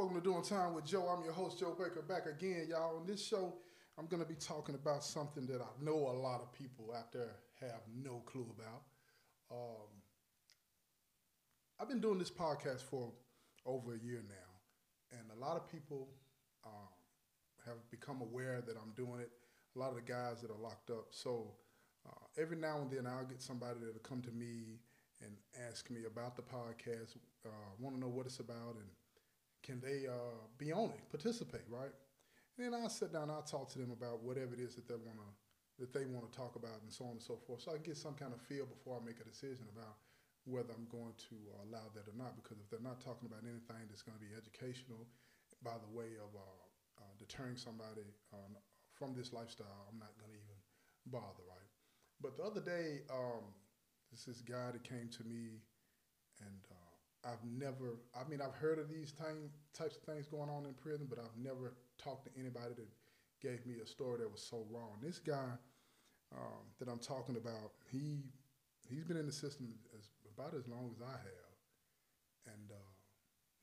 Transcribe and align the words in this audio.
Welcome 0.00 0.16
to 0.16 0.24
Doing 0.24 0.42
Time 0.42 0.72
with 0.72 0.86
Joe. 0.86 1.14
I'm 1.14 1.22
your 1.22 1.34
host, 1.34 1.60
Joe 1.60 1.76
Baker, 1.78 2.00
back 2.00 2.24
again, 2.24 2.68
y'all. 2.70 2.96
On 2.96 3.06
this 3.06 3.22
show, 3.22 3.52
I'm 3.98 4.06
going 4.06 4.22
to 4.22 4.26
be 4.26 4.34
talking 4.34 4.74
about 4.74 5.04
something 5.04 5.44
that 5.44 5.60
I 5.60 5.84
know 5.84 5.92
a 5.92 6.16
lot 6.16 6.40
of 6.40 6.50
people 6.54 6.94
out 6.96 7.12
there 7.12 7.36
have 7.60 7.82
no 7.94 8.22
clue 8.24 8.46
about. 8.58 8.80
Um, 9.50 9.90
I've 11.78 11.86
been 11.90 12.00
doing 12.00 12.18
this 12.18 12.30
podcast 12.30 12.80
for 12.80 13.12
over 13.66 13.92
a 13.92 13.98
year 13.98 14.22
now, 14.26 15.18
and 15.18 15.30
a 15.36 15.38
lot 15.38 15.58
of 15.58 15.70
people 15.70 16.08
um, 16.64 16.88
have 17.66 17.76
become 17.90 18.22
aware 18.22 18.62
that 18.66 18.76
I'm 18.82 18.94
doing 18.96 19.20
it. 19.20 19.28
A 19.76 19.78
lot 19.78 19.90
of 19.90 19.96
the 19.96 20.10
guys 20.10 20.40
that 20.40 20.50
are 20.50 20.62
locked 20.62 20.88
up. 20.88 21.08
So 21.10 21.52
uh, 22.08 22.40
every 22.40 22.56
now 22.56 22.78
and 22.80 22.90
then, 22.90 23.06
I'll 23.06 23.26
get 23.26 23.42
somebody 23.42 23.80
that'll 23.80 24.00
come 24.00 24.22
to 24.22 24.30
me 24.30 24.80
and 25.20 25.32
ask 25.68 25.90
me 25.90 26.04
about 26.06 26.36
the 26.36 26.42
podcast, 26.42 27.16
uh, 27.44 27.50
want 27.78 27.96
to 27.96 28.00
know 28.00 28.08
what 28.08 28.24
it's 28.24 28.40
about, 28.40 28.76
and 28.76 28.88
can 29.62 29.80
they 29.80 30.06
uh, 30.06 30.40
be 30.58 30.72
on 30.72 30.90
it, 30.90 31.00
participate, 31.10 31.66
right? 31.68 31.92
And 32.56 32.72
then 32.72 32.80
I'll 32.80 32.88
sit 32.90 33.12
down, 33.12 33.30
I'll 33.30 33.42
talk 33.42 33.70
to 33.72 33.78
them 33.78 33.90
about 33.90 34.22
whatever 34.22 34.54
it 34.54 34.60
is 34.60 34.74
that 34.76 34.88
they 34.88 34.94
want 34.94 35.18
to 35.18 35.30
that 35.80 35.96
they 35.96 36.04
want 36.04 36.28
to 36.28 36.32
talk 36.36 36.60
about, 36.60 36.76
and 36.84 36.92
so 36.92 37.08
on 37.08 37.16
and 37.16 37.24
so 37.24 37.40
forth. 37.40 37.64
So 37.64 37.72
I 37.72 37.80
get 37.80 37.96
some 37.96 38.12
kind 38.12 38.36
of 38.36 38.40
feel 38.44 38.68
before 38.68 39.00
I 39.00 39.02
make 39.02 39.16
a 39.16 39.24
decision 39.24 39.64
about 39.72 39.96
whether 40.44 40.76
I'm 40.76 40.84
going 40.92 41.16
to 41.32 41.36
allow 41.64 41.88
that 41.96 42.04
or 42.04 42.12
not. 42.20 42.36
Because 42.36 42.60
if 42.60 42.68
they're 42.68 42.84
not 42.84 43.00
talking 43.00 43.24
about 43.24 43.48
anything 43.48 43.88
that's 43.88 44.04
going 44.04 44.12
to 44.12 44.20
be 44.20 44.28
educational, 44.36 45.08
by 45.64 45.80
the 45.80 45.88
way 45.88 46.20
of 46.20 46.28
uh, 46.36 46.60
uh, 47.00 47.12
deterring 47.16 47.56
somebody 47.56 48.04
uh, 48.28 48.52
from 48.92 49.16
this 49.16 49.32
lifestyle, 49.32 49.88
I'm 49.88 49.96
not 49.96 50.12
going 50.20 50.36
to 50.36 50.36
even 50.36 50.58
bother, 51.08 51.44
right? 51.48 51.70
But 52.20 52.36
the 52.36 52.44
other 52.44 52.60
day, 52.60 53.08
um, 53.08 53.48
this 54.12 54.28
this 54.28 54.44
guy 54.44 54.76
that 54.76 54.84
came 54.84 55.08
to 55.16 55.24
me, 55.24 55.64
and 56.44 56.60
uh, 56.68 56.79
I've 57.24 57.44
never, 57.44 57.98
I 58.14 58.28
mean, 58.28 58.40
I've 58.40 58.54
heard 58.54 58.78
of 58.78 58.88
these 58.88 59.12
types 59.12 59.96
of 59.96 60.02
things 60.02 60.26
going 60.26 60.48
on 60.48 60.64
in 60.64 60.74
prison, 60.74 61.06
but 61.08 61.18
I've 61.18 61.36
never 61.36 61.74
talked 61.98 62.24
to 62.24 62.30
anybody 62.38 62.74
that 62.76 62.88
gave 63.42 63.66
me 63.66 63.76
a 63.82 63.86
story 63.86 64.18
that 64.18 64.30
was 64.30 64.42
so 64.42 64.64
wrong. 64.70 64.96
This 65.02 65.18
guy 65.18 65.50
um, 66.34 66.64
that 66.78 66.88
I'm 66.88 66.98
talking 66.98 67.36
about, 67.36 67.72
he 67.90 68.24
he's 68.88 69.04
been 69.04 69.16
in 69.16 69.26
the 69.26 69.32
system 69.32 69.74
as 69.96 70.08
about 70.34 70.54
as 70.54 70.66
long 70.66 70.90
as 70.94 71.02
I 71.02 71.12
have, 71.12 72.54
and 72.54 72.70
uh, 72.70 72.90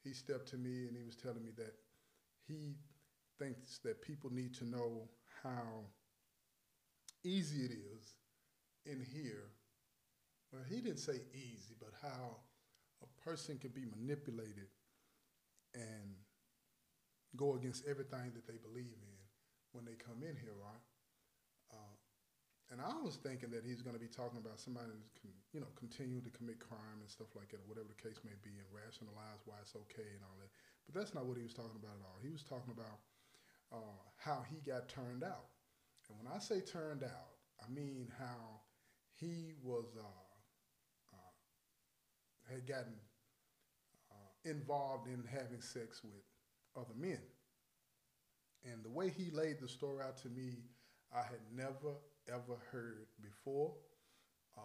he 0.04 0.14
stepped 0.14 0.48
to 0.50 0.58
me 0.58 0.88
and 0.88 0.96
he 0.96 1.04
was 1.04 1.16
telling 1.16 1.44
me 1.44 1.52
that 1.58 1.74
he 2.48 2.76
thinks 3.40 3.80
that 3.80 4.02
people 4.02 4.32
need 4.32 4.54
to 4.56 4.66
know 4.66 5.10
how 5.44 5.86
easy 7.24 7.66
it 7.66 7.72
is 7.72 8.14
in 8.86 9.04
here. 9.14 9.52
Well, 10.52 10.64
he 10.70 10.82
didn't 10.82 11.00
say 11.00 11.20
easy, 11.34 11.76
but 11.80 11.90
how 12.02 12.38
a 13.04 13.10
person 13.22 13.58
can 13.58 13.72
be 13.72 13.86
manipulated 13.86 14.68
and 15.74 16.16
go 17.36 17.56
against 17.56 17.86
everything 17.86 18.32
that 18.34 18.48
they 18.48 18.58
believe 18.58 18.98
in 18.98 19.18
when 19.74 19.86
they 19.86 19.94
come 19.94 20.24
in 20.24 20.36
here, 20.36 20.56
right? 20.58 20.86
Uh, 21.70 21.96
and 22.72 22.84
I 22.84 23.00
was 23.00 23.16
thinking 23.16 23.52
that 23.56 23.64
he's 23.64 23.80
going 23.80 23.96
to 23.96 24.02
be 24.02 24.12
talking 24.12 24.40
about 24.40 24.60
somebody 24.60 24.92
who's, 24.92 25.08
con, 25.16 25.32
you 25.56 25.64
know, 25.64 25.72
continue 25.80 26.20
to 26.20 26.32
commit 26.32 26.60
crime 26.60 27.00
and 27.00 27.08
stuff 27.08 27.32
like 27.36 27.54
that, 27.56 27.64
or 27.64 27.68
whatever 27.68 27.88
the 27.88 28.00
case 28.00 28.20
may 28.28 28.36
be, 28.44 28.60
and 28.60 28.68
rationalize 28.74 29.40
why 29.48 29.56
it's 29.64 29.76
okay 29.88 30.08
and 30.12 30.24
all 30.28 30.36
that. 30.40 30.52
But 30.84 31.00
that's 31.00 31.16
not 31.16 31.28
what 31.28 31.40
he 31.40 31.48
was 31.48 31.56
talking 31.56 31.80
about 31.80 31.96
at 31.96 32.04
all. 32.04 32.20
He 32.20 32.32
was 32.32 32.44
talking 32.44 32.76
about 32.76 33.00
uh, 33.72 34.04
how 34.20 34.44
he 34.48 34.60
got 34.68 34.92
turned 34.92 35.24
out. 35.24 35.48
And 36.12 36.20
when 36.20 36.28
I 36.28 36.40
say 36.40 36.60
turned 36.60 37.04
out, 37.04 37.40
I 37.60 37.72
mean 37.72 38.12
how 38.20 38.64
he 39.16 39.56
was 39.64 39.96
uh, 39.96 40.27
had 42.52 42.68
gotten 42.68 42.96
uh, 44.12 44.50
involved 44.50 45.08
in 45.08 45.24
having 45.30 45.62
sex 45.62 46.02
with 46.04 46.24
other 46.76 46.96
men. 46.96 47.20
And 48.64 48.84
the 48.84 48.90
way 48.90 49.10
he 49.10 49.30
laid 49.32 49.60
the 49.60 49.68
story 49.68 50.04
out 50.04 50.18
to 50.24 50.30
me, 50.30 50.64
I 51.14 51.22
had 51.22 51.40
never 51.54 51.96
ever 52.28 52.58
heard 52.72 53.08
before. 53.22 53.74
Uh, 54.58 54.62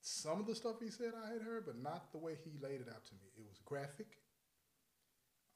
some 0.00 0.40
of 0.40 0.46
the 0.46 0.54
stuff 0.54 0.76
he 0.80 0.90
said 0.90 1.12
I 1.16 1.32
had 1.32 1.42
heard, 1.42 1.64
but 1.66 1.80
not 1.80 2.12
the 2.12 2.18
way 2.18 2.36
he 2.44 2.58
laid 2.62 2.80
it 2.80 2.88
out 2.88 3.06
to 3.06 3.14
me. 3.14 3.30
It 3.36 3.44
was 3.48 3.60
graphic. 3.64 4.18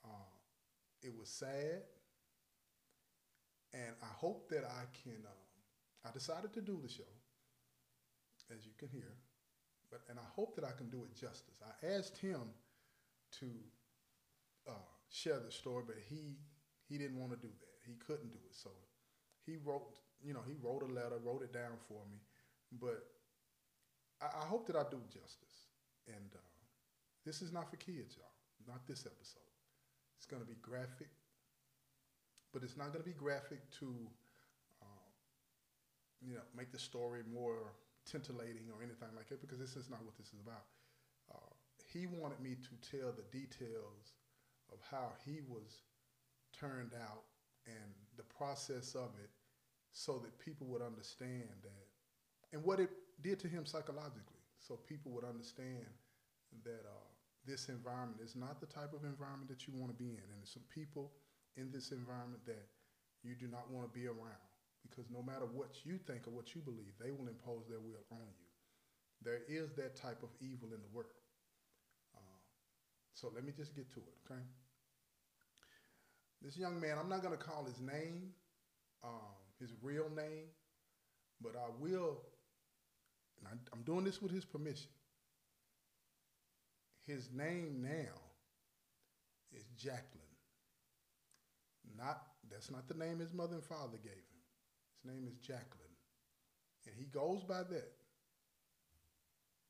Uh, 0.05 0.31
it 1.03 1.13
was 1.19 1.29
sad. 1.29 1.83
And 3.75 3.95
I 4.03 4.13
hope 4.17 4.49
that 4.51 4.65
I 4.65 4.85
can. 5.03 5.17
Um, 5.17 6.09
I 6.09 6.13
decided 6.13 6.55
to 6.55 6.61
do 6.61 6.79
the 6.81 6.89
show, 6.89 7.03
as 8.57 8.65
you 8.65 8.73
can 8.79 8.89
hear, 8.89 9.13
but 9.91 10.01
and 10.09 10.19
I 10.19 10.29
hope 10.35 10.55
that 10.57 10.65
I 10.65 10.73
can 10.73 10.91
do 10.91 11.05
it 11.05 11.15
justice. 11.15 11.61
I 11.63 11.87
asked 11.87 12.19
him 12.19 12.41
to 13.41 13.47
uh, 14.69 14.89
share 15.11 15.39
the 15.39 15.51
story, 15.51 15.85
but 15.87 15.97
he 16.09 16.37
he 16.89 16.99
didn't 16.99 17.19
want 17.19 17.33
to 17.33 17.39
do 17.39 17.53
that. 17.61 17.77
He 17.87 17.95
couldn't 18.07 18.33
do 18.33 18.39
it, 18.49 18.55
so 18.55 18.71
he 19.45 19.57
wrote 19.65 19.99
you 20.25 20.35
know, 20.35 20.41
he 20.47 20.55
wrote 20.63 20.83
a 20.83 20.93
letter, 20.93 21.17
wrote 21.23 21.43
it 21.43 21.53
down 21.53 21.79
for 21.87 22.03
me. 22.11 22.19
But 22.81 23.07
I, 24.21 24.27
I 24.27 24.47
hope 24.47 24.67
that 24.67 24.77
I 24.77 24.83
do 24.91 24.99
justice. 25.09 25.71
And 26.07 26.31
uh, 26.35 26.39
this 27.25 27.43
is 27.43 27.53
not 27.53 27.71
for 27.71 27.77
kids, 27.77 28.17
y'all. 28.17 28.27
Not 28.67 28.87
this 28.87 29.07
episode. 29.07 29.43
It's 30.17 30.27
going 30.27 30.43
to 30.43 30.49
be 30.49 30.57
graphic, 30.61 31.09
but 32.53 32.63
it's 32.63 32.77
not 32.77 32.93
going 32.93 33.05
to 33.05 33.09
be 33.09 33.15
graphic 33.15 33.61
to, 33.79 33.95
uh, 34.83 35.09
you 36.21 36.35
know, 36.35 36.41
make 36.57 36.73
the 36.73 36.79
story 36.79 37.21
more 37.33 37.75
titillating 38.11 38.73
or 38.73 38.83
anything 38.83 39.13
like 39.17 39.29
that 39.29 39.41
because 39.41 39.59
this 39.59 39.77
is 39.77 39.91
not 39.91 40.05
what 40.05 40.17
this 40.17 40.29
is 40.29 40.41
about. 40.41 40.65
Uh, 41.29 41.53
he 41.93 42.07
wanted 42.07 42.41
me 42.41 42.57
to 42.57 42.73
tell 42.81 43.13
the 43.13 43.27
details 43.31 44.17
of 44.73 44.79
how 44.91 45.13
he 45.25 45.41
was 45.49 45.85
turned 46.53 46.93
out 46.97 47.25
and 47.67 47.93
the 48.17 48.25
process 48.25 48.95
of 48.95 49.13
it 49.23 49.31
so 49.93 50.19
that 50.19 50.39
people 50.39 50.67
would 50.67 50.83
understand 50.83 51.49
that 51.63 51.87
and 52.53 52.65
what 52.65 52.81
it 52.81 52.91
did 53.23 53.39
to 53.39 53.49
him 53.49 53.65
psychologically 53.65 54.45
so 54.59 54.77
people 54.89 55.13
would 55.13 55.25
understand 55.25 55.87
that 56.65 56.85
uh, 56.85 57.09
this 57.47 57.69
environment 57.69 58.21
is 58.23 58.37
not 58.37 58.61
the 58.61 58.67
type 58.67 58.93
of 58.93 59.05
environment 59.05 59.49
that 59.49 59.67
you 59.67 59.73
want 59.77 59.91
to 59.91 59.97
be 59.97 60.11
in 60.11 60.25
and 60.29 60.39
there's 60.39 60.53
some 60.53 60.65
people 60.73 61.13
in 61.57 61.71
this 61.73 61.91
environment 61.93 62.45
that 62.47 62.67
you 63.23 63.35
do 63.35 63.47
not 63.49 63.71
want 63.71 63.91
to 63.91 63.99
be 63.99 64.07
around 64.07 64.48
because 64.83 65.07
no 65.11 65.23
matter 65.23 65.47
what 65.47 65.85
you 65.85 65.99
think 66.07 66.27
or 66.27 66.31
what 66.31 66.55
you 66.55 66.61
believe 66.61 66.93
they 67.01 67.11
will 67.11 67.29
impose 67.29 67.67
their 67.69 67.81
will 67.81 68.05
on 68.11 68.29
you 68.39 68.49
there 69.23 69.41
is 69.49 69.73
that 69.75 69.97
type 69.97 70.23
of 70.23 70.31
evil 70.41 70.69
in 70.75 70.81
the 70.83 70.93
world 70.93 71.19
uh, 72.17 72.39
so 73.15 73.31
let 73.35 73.45
me 73.45 73.53
just 73.57 73.75
get 73.75 73.91
to 73.93 74.01
it 74.01 74.15
okay 74.25 74.41
this 76.43 76.57
young 76.57 76.81
man 76.81 76.97
i'm 76.99 77.09
not 77.09 77.23
going 77.23 77.37
to 77.37 77.43
call 77.43 77.65
his 77.65 77.81
name 77.81 78.31
um, 79.05 79.39
his 79.61 79.71
real 79.83 80.09
name, 80.15 80.49
but 81.41 81.53
I 81.57 81.69
will, 81.81 82.19
and 83.39 83.49
I, 83.49 83.53
I'm 83.73 83.83
doing 83.83 84.05
this 84.05 84.23
with 84.23 84.33
his 84.33 84.45
permission. 84.45 84.91
His 87.07 87.31
name 87.33 87.81
now 87.83 88.15
is 89.53 89.65
Jacqueline. 89.77 90.23
Not 91.97 92.21
that's 92.51 92.71
not 92.71 92.87
the 92.87 92.95
name 92.95 93.19
his 93.19 93.33
mother 93.33 93.55
and 93.55 93.65
father 93.65 93.99
gave 94.03 94.13
him. 94.13 94.28
His 94.99 95.13
name 95.13 95.27
is 95.27 95.37
Jacqueline, 95.39 95.95
and 96.87 96.95
he 96.97 97.07
goes 97.07 97.43
by 97.43 97.63
that. 97.63 97.93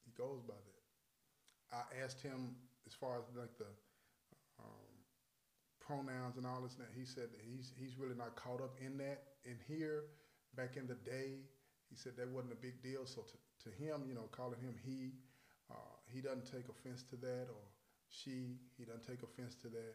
He 0.05 0.13
goes 0.17 0.41
by 0.47 0.55
that. 0.55 1.77
I 1.77 2.05
asked 2.05 2.21
him 2.21 2.57
as 2.87 2.95
far 2.95 3.19
as 3.19 3.25
like 3.37 3.57
the 3.59 3.69
um, 4.59 4.89
pronouns 5.81 6.37
and 6.39 6.47
all 6.47 6.63
this. 6.63 6.75
That 6.75 6.89
he 6.97 7.05
said 7.05 7.29
that 7.33 7.41
he's 7.45 7.73
he's 7.77 7.99
really 7.99 8.17
not 8.17 8.37
caught 8.37 8.63
up 8.63 8.77
in 8.81 8.97
that 8.99 9.23
in 9.45 9.57
here 9.69 10.05
back 10.57 10.77
in 10.77 10.87
the 10.87 10.99
day, 11.07 11.39
he 11.89 11.97
said 11.97 12.17
that 12.17 12.29
wasn't 12.29 12.53
a 12.53 12.61
big 12.61 12.83
deal. 12.83 13.07
So 13.07 13.23
to, 13.23 13.37
to 13.65 13.71
him, 13.77 14.05
you 14.09 14.15
know, 14.15 14.29
calling 14.33 14.61
him 14.61 14.75
he, 14.85 15.15
uh, 15.71 15.95
he 16.11 16.21
doesn't 16.21 16.51
take 16.51 16.69
offense 16.69 17.05
to 17.11 17.17
that, 17.17 17.47
or 17.47 17.63
she, 18.09 18.59
he 18.77 18.85
doesn't 18.85 19.07
take 19.07 19.23
offense 19.23 19.55
to 19.63 19.69
that. 19.69 19.95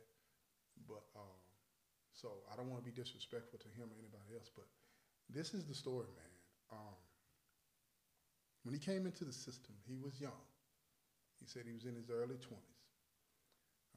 But 0.87 1.05
uh, 1.15 1.37
so 2.13 2.41
I 2.51 2.55
don't 2.55 2.69
want 2.69 2.83
to 2.83 2.87
be 2.89 2.95
disrespectful 2.95 3.59
to 3.59 3.69
him 3.75 3.89
or 3.89 3.97
anybody 3.97 4.33
else. 4.37 4.49
But 4.53 4.65
this 5.29 5.53
is 5.53 5.65
the 5.65 5.75
story, 5.75 6.07
man. 6.15 6.33
Um, 6.71 6.97
when 8.63 8.73
he 8.73 8.79
came 8.79 9.05
into 9.05 9.25
the 9.25 9.33
system, 9.33 9.75
he 9.87 9.97
was 9.97 10.19
young. 10.19 10.43
He 11.39 11.45
said 11.45 11.63
he 11.67 11.73
was 11.73 11.85
in 11.85 11.95
his 11.95 12.09
early 12.09 12.35
20s. 12.39 12.79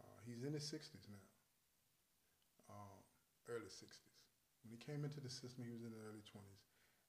Uh, 0.01 0.19
he's 0.27 0.43
in 0.43 0.53
his 0.53 0.65
60s 0.65 1.07
now, 1.09 1.27
uh, 2.71 2.99
early 3.49 3.71
60s. 3.71 4.19
When 4.63 4.75
he 4.75 4.79
came 4.79 5.05
into 5.05 5.21
the 5.21 5.31
system, 5.31 5.63
he 5.63 5.71
was 5.71 5.83
in 5.83 5.95
the 5.95 6.03
early 6.03 6.27
20s. 6.27 6.63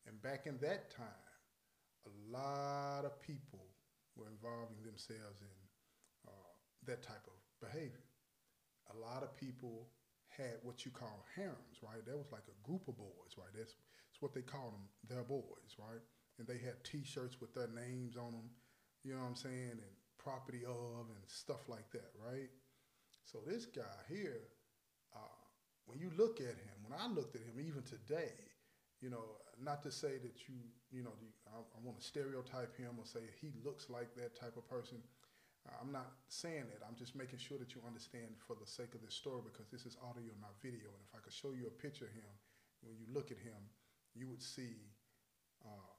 And 0.05 0.21
back 0.21 0.45
in 0.45 0.57
that 0.61 0.93
time, 0.93 1.25
a 2.05 2.13
lot 2.31 3.03
of 3.03 3.19
people 3.19 3.65
were 4.15 4.29
involving 4.29 4.79
themselves 4.85 5.41
in 5.41 5.57
uh, 6.29 6.53
that 6.85 7.01
type 7.01 7.25
of 7.25 7.37
behavior. 7.59 8.05
A 8.93 8.97
lot 8.97 9.23
of 9.23 9.35
people 9.35 9.89
had 10.29 10.61
what 10.63 10.85
you 10.85 10.91
call 10.91 11.25
harems, 11.35 11.81
right? 11.81 12.05
That 12.05 12.15
was 12.15 12.31
like 12.31 12.45
a 12.47 12.57
group 12.65 12.87
of 12.87 12.97
boys, 12.97 13.33
right? 13.37 13.51
That's, 13.57 13.75
that's 14.17 14.23
what 14.23 14.33
they 14.33 14.41
called 14.41 14.73
them, 14.73 14.89
their 15.09 15.23
boys, 15.23 15.77
right? 15.77 16.01
And 16.39 16.47
they 16.47 16.57
had 16.57 16.83
T-shirts 16.83 17.39
with 17.39 17.53
their 17.53 17.69
names 17.69 18.17
on 18.17 18.31
them, 18.31 18.49
you 19.03 19.13
know 19.13 19.21
what 19.21 19.29
I'm 19.29 19.35
saying, 19.35 19.77
and 19.77 19.93
property 20.17 20.65
of 20.65 21.05
and 21.13 21.21
stuff 21.27 21.69
like 21.69 21.91
that, 21.91 22.09
right? 22.17 22.49
So 23.25 23.39
this 23.45 23.65
guy 23.65 23.93
here 24.09 24.41
uh, 25.13 25.19
when 25.85 25.99
you 25.99 26.09
look 26.17 26.41
at 26.41 26.57
him, 26.57 26.77
when 26.81 26.97
I 26.97 27.07
looked 27.07 27.35
at 27.35 27.41
him, 27.41 27.61
even 27.61 27.83
today, 27.83 28.33
you 29.01 29.09
know, 29.09 29.37
not 29.61 29.83
to 29.83 29.91
say 29.91 30.17
that 30.17 30.49
you, 30.49 30.57
you 30.91 31.03
know, 31.03 31.13
I, 31.45 31.61
I 31.61 31.79
want 31.83 31.99
to 32.01 32.05
stereotype 32.05 32.75
him 32.75 32.97
or 32.97 33.05
say 33.05 33.21
he 33.39 33.53
looks 33.63 33.89
like 33.89 34.15
that 34.15 34.33
type 34.33 34.57
of 34.57 34.67
person. 34.67 34.97
I'm 35.67 35.91
not 35.91 36.15
saying 36.29 36.71
that. 36.71 36.81
I'm 36.87 36.95
just 36.95 37.13
making 37.13 37.39
sure 37.39 37.59
that 37.59 37.75
you 37.75 37.81
understand 37.85 38.39
for 38.47 38.55
the 38.55 38.65
sake 38.65 38.95
of 38.95 39.03
this 39.03 39.13
story 39.13 39.43
because 39.43 39.67
this 39.67 39.85
is 39.85 39.99
audio, 39.99 40.31
not 40.39 40.55
video. 40.63 40.89
And 40.89 41.03
if 41.03 41.11
I 41.13 41.19
could 41.19 41.35
show 41.35 41.51
you 41.51 41.67
a 41.67 41.75
picture 41.75 42.07
of 42.07 42.15
him, 42.15 42.31
when 42.81 42.95
you 42.95 43.05
look 43.11 43.31
at 43.31 43.37
him, 43.37 43.57
you 44.17 44.27
would 44.27 44.41
see 44.41 44.75
uh, 45.65 45.93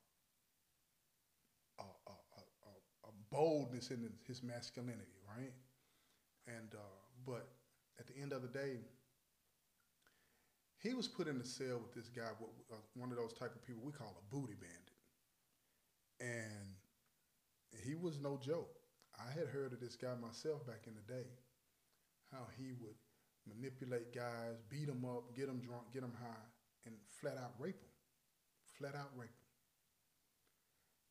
a, 1.80 1.82
a, 1.82 2.12
a, 2.12 3.08
a, 3.08 3.12
boldness 3.30 3.90
in 3.90 4.10
his 4.26 4.42
masculinity, 4.42 5.18
right? 5.36 5.52
And 6.46 6.74
uh, 6.74 7.00
but 7.26 7.48
at 7.98 8.06
the 8.06 8.14
end 8.20 8.32
of 8.32 8.42
the 8.42 8.48
day, 8.48 8.78
he 10.78 10.94
was 10.94 11.08
put 11.08 11.28
in 11.28 11.38
the 11.38 11.44
cell 11.44 11.80
with 11.82 11.94
this 11.94 12.08
guy, 12.08 12.30
uh, 12.72 12.76
one 12.94 13.10
of 13.10 13.16
those 13.16 13.32
type 13.32 13.54
of 13.54 13.64
people 13.66 13.82
we 13.84 13.92
call 13.92 14.16
a 14.18 14.34
booty 14.34 14.54
bandit, 14.54 14.98
and 16.20 16.74
he 17.84 17.94
was 17.94 18.18
no 18.18 18.38
joke. 18.42 18.78
I 19.18 19.30
had 19.36 19.48
heard 19.48 19.72
of 19.72 19.80
this 19.80 19.96
guy 19.96 20.14
myself 20.20 20.66
back 20.66 20.86
in 20.86 20.94
the 20.94 21.12
day, 21.12 21.26
how 22.32 22.46
he 22.56 22.72
would 22.80 22.94
manipulate 23.46 24.14
guys, 24.14 24.62
beat 24.68 24.86
them 24.86 25.04
up, 25.04 25.34
get 25.36 25.46
them 25.46 25.60
drunk, 25.60 25.92
get 25.92 26.02
them 26.02 26.14
high, 26.20 26.46
and 26.86 26.94
flat 27.20 27.36
out 27.36 27.52
rape 27.58 27.80
them, 27.80 27.90
flat 28.78 28.94
out 28.94 29.10
rape. 29.16 29.30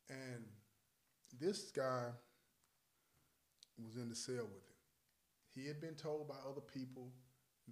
And 0.08 0.44
this 1.38 1.70
guy 1.70 2.08
was 3.84 3.96
in 3.96 4.08
the 4.08 4.16
cell 4.16 4.48
with 4.48 4.64
him. 4.64 4.78
He 5.54 5.66
had 5.66 5.80
been 5.80 5.94
told 5.94 6.28
by 6.28 6.36
other 6.48 6.60
people 6.60 7.12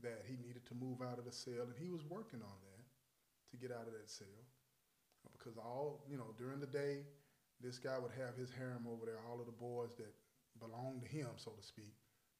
that 0.03 0.25
he 0.29 0.37
needed 0.37 0.67
to 0.67 0.75
move 0.75 1.01
out 1.01 1.19
of 1.19 1.25
the 1.25 1.33
cell, 1.33 1.65
and 1.65 1.79
he 1.81 1.89
was 1.89 2.05
working 2.05 2.43
on 2.43 2.59
that 2.69 2.85
to 3.51 3.57
get 3.57 3.73
out 3.73 3.87
of 3.87 3.95
that 3.95 4.11
cell. 4.11 4.45
Because 5.33 5.57
all, 5.57 6.05
you 6.09 6.17
know, 6.17 6.35
during 6.39 6.61
the 6.61 6.67
day, 6.67 7.03
this 7.61 7.79
guy 7.79 7.99
would 7.99 8.13
have 8.13 8.37
his 8.37 8.51
harem 8.51 8.87
over 8.87 9.07
there, 9.07 9.19
all 9.29 9.41
of 9.41 9.47
the 9.47 9.57
boys 9.57 9.97
that 9.97 10.13
belonged 10.61 11.03
to 11.03 11.09
him, 11.09 11.29
so 11.37 11.53
to 11.53 11.63
speak. 11.63 11.95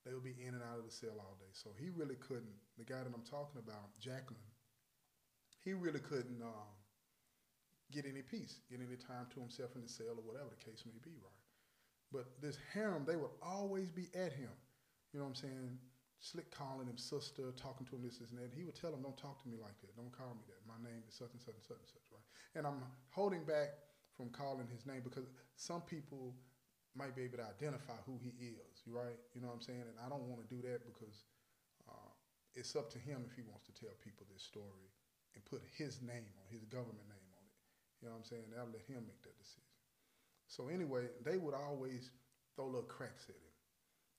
They 0.05 0.13
would 0.13 0.23
be 0.23 0.37
in 0.39 0.55
and 0.55 0.63
out 0.63 0.79
of 0.79 0.85
the 0.85 0.93
cell 0.93 1.19
all 1.19 1.37
day. 1.41 1.51
So 1.53 1.71
he 1.81 1.91
really 1.91 2.15
couldn't, 2.15 2.55
the 2.79 2.85
guy 2.85 3.03
that 3.03 3.11
I'm 3.11 3.27
talking 3.27 3.59
about, 3.59 3.99
Jacqueline, 3.99 4.39
he 5.65 5.73
really 5.73 5.99
couldn't 5.99 6.41
um, 6.43 6.76
get 7.93 8.07
any 8.07 8.23
peace, 8.23 8.61
get 8.71 8.81
any 8.81 8.97
time 8.97 9.27
to 9.35 9.41
himself 9.41 9.75
in 9.77 9.83
the 9.83 9.89
cell 9.89 10.19
or 10.19 10.25
whatever 10.27 10.51
the 10.51 10.63
case 10.63 10.83
may 10.87 10.99
be, 11.03 11.15
right? 11.23 11.43
But 12.13 12.27
this 12.41 12.59
harem, 12.73 13.05
they 13.07 13.17
would 13.17 13.35
always 13.43 13.91
be 13.91 14.09
at 14.15 14.33
him. 14.33 14.53
You 15.13 15.21
know 15.21 15.27
what 15.27 15.39
I'm 15.39 15.43
saying? 15.49 15.79
Slick 16.19 16.51
calling 16.51 16.87
him 16.87 16.97
sister, 16.97 17.53
talking 17.55 17.87
to 17.87 17.97
him 17.97 18.03
this, 18.03 18.19
this, 18.19 18.31
and 18.31 18.41
that. 18.41 18.51
He 18.57 18.65
would 18.65 18.75
tell 18.75 18.95
him, 18.95 19.03
don't 19.03 19.19
talk 19.19 19.43
to 19.43 19.49
me 19.49 19.59
like 19.61 19.77
that. 19.85 19.95
Don't 19.95 20.11
call 20.11 20.35
me 20.35 20.43
that. 20.49 20.63
My 20.65 20.79
name 20.81 21.03
is 21.07 21.15
such 21.15 21.31
and 21.35 21.43
such 21.43 21.55
and 21.55 21.67
such 21.67 21.79
and 21.79 21.91
such, 21.93 22.07
right? 22.11 22.27
And 22.57 22.67
I'm 22.67 22.81
holding 23.11 23.45
back 23.45 23.77
from 24.17 24.31
calling 24.31 24.67
his 24.67 24.87
name 24.87 25.05
because 25.05 25.29
some 25.55 25.83
people 25.85 26.33
might 26.97 27.13
be 27.15 27.29
able 27.29 27.37
to 27.37 27.45
identify 27.45 28.01
who 28.09 28.17
he 28.17 28.33
is, 28.49 28.81
right? 28.89 29.21
You 29.37 29.45
know 29.45 29.53
what 29.53 29.61
I'm 29.61 29.67
saying? 29.69 29.85
And 29.85 29.99
I 30.01 30.09
don't 30.09 30.25
want 30.25 30.41
to 30.41 30.49
do 30.49 30.65
that 30.65 30.89
because 30.89 31.29
uh, 31.85 32.11
it's 32.57 32.75
up 32.75 32.89
to 32.97 32.99
him 32.99 33.21
if 33.29 33.37
he 33.37 33.45
wants 33.45 33.69
to 33.69 33.75
tell 33.77 33.93
people 34.01 34.25
this 34.33 34.43
story 34.43 34.89
and 35.37 35.45
put 35.45 35.61
his 35.77 36.01
name 36.01 36.33
on 36.41 36.49
his 36.49 36.65
government 36.65 37.05
name. 37.13 37.16
You 38.01 38.09
know 38.09 38.15
what 38.15 38.19
I'm 38.19 38.25
saying? 38.25 38.53
I'll 38.59 38.67
let 38.67 38.83
him 38.87 39.05
make 39.07 39.23
that 39.23 39.39
decision. 39.39 39.73
So 40.49 40.69
anyway, 40.69 41.09
they 41.25 41.39
would 41.39 41.55
always 41.55 42.11
throw 42.55 42.67
little 42.67 42.83
cracks 42.83 43.25
at 43.29 43.35
him. 43.35 43.55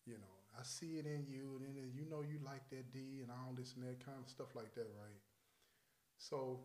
You 0.06 0.14
know, 0.14 0.36
I 0.58 0.64
see 0.64 0.98
it 0.98 1.06
in 1.06 1.26
you, 1.28 1.62
and 1.66 1.76
then 1.76 1.92
you 1.94 2.06
know 2.10 2.22
you 2.22 2.40
like 2.46 2.70
that 2.70 2.92
D 2.92 3.22
and 3.22 3.30
all 3.32 3.54
this 3.56 3.74
and 3.76 3.84
that 3.84 4.04
kind 4.04 4.18
of 4.22 4.30
stuff 4.30 4.56
like 4.56 4.74
that, 4.76 4.88
right? 4.98 5.22
So 6.18 6.62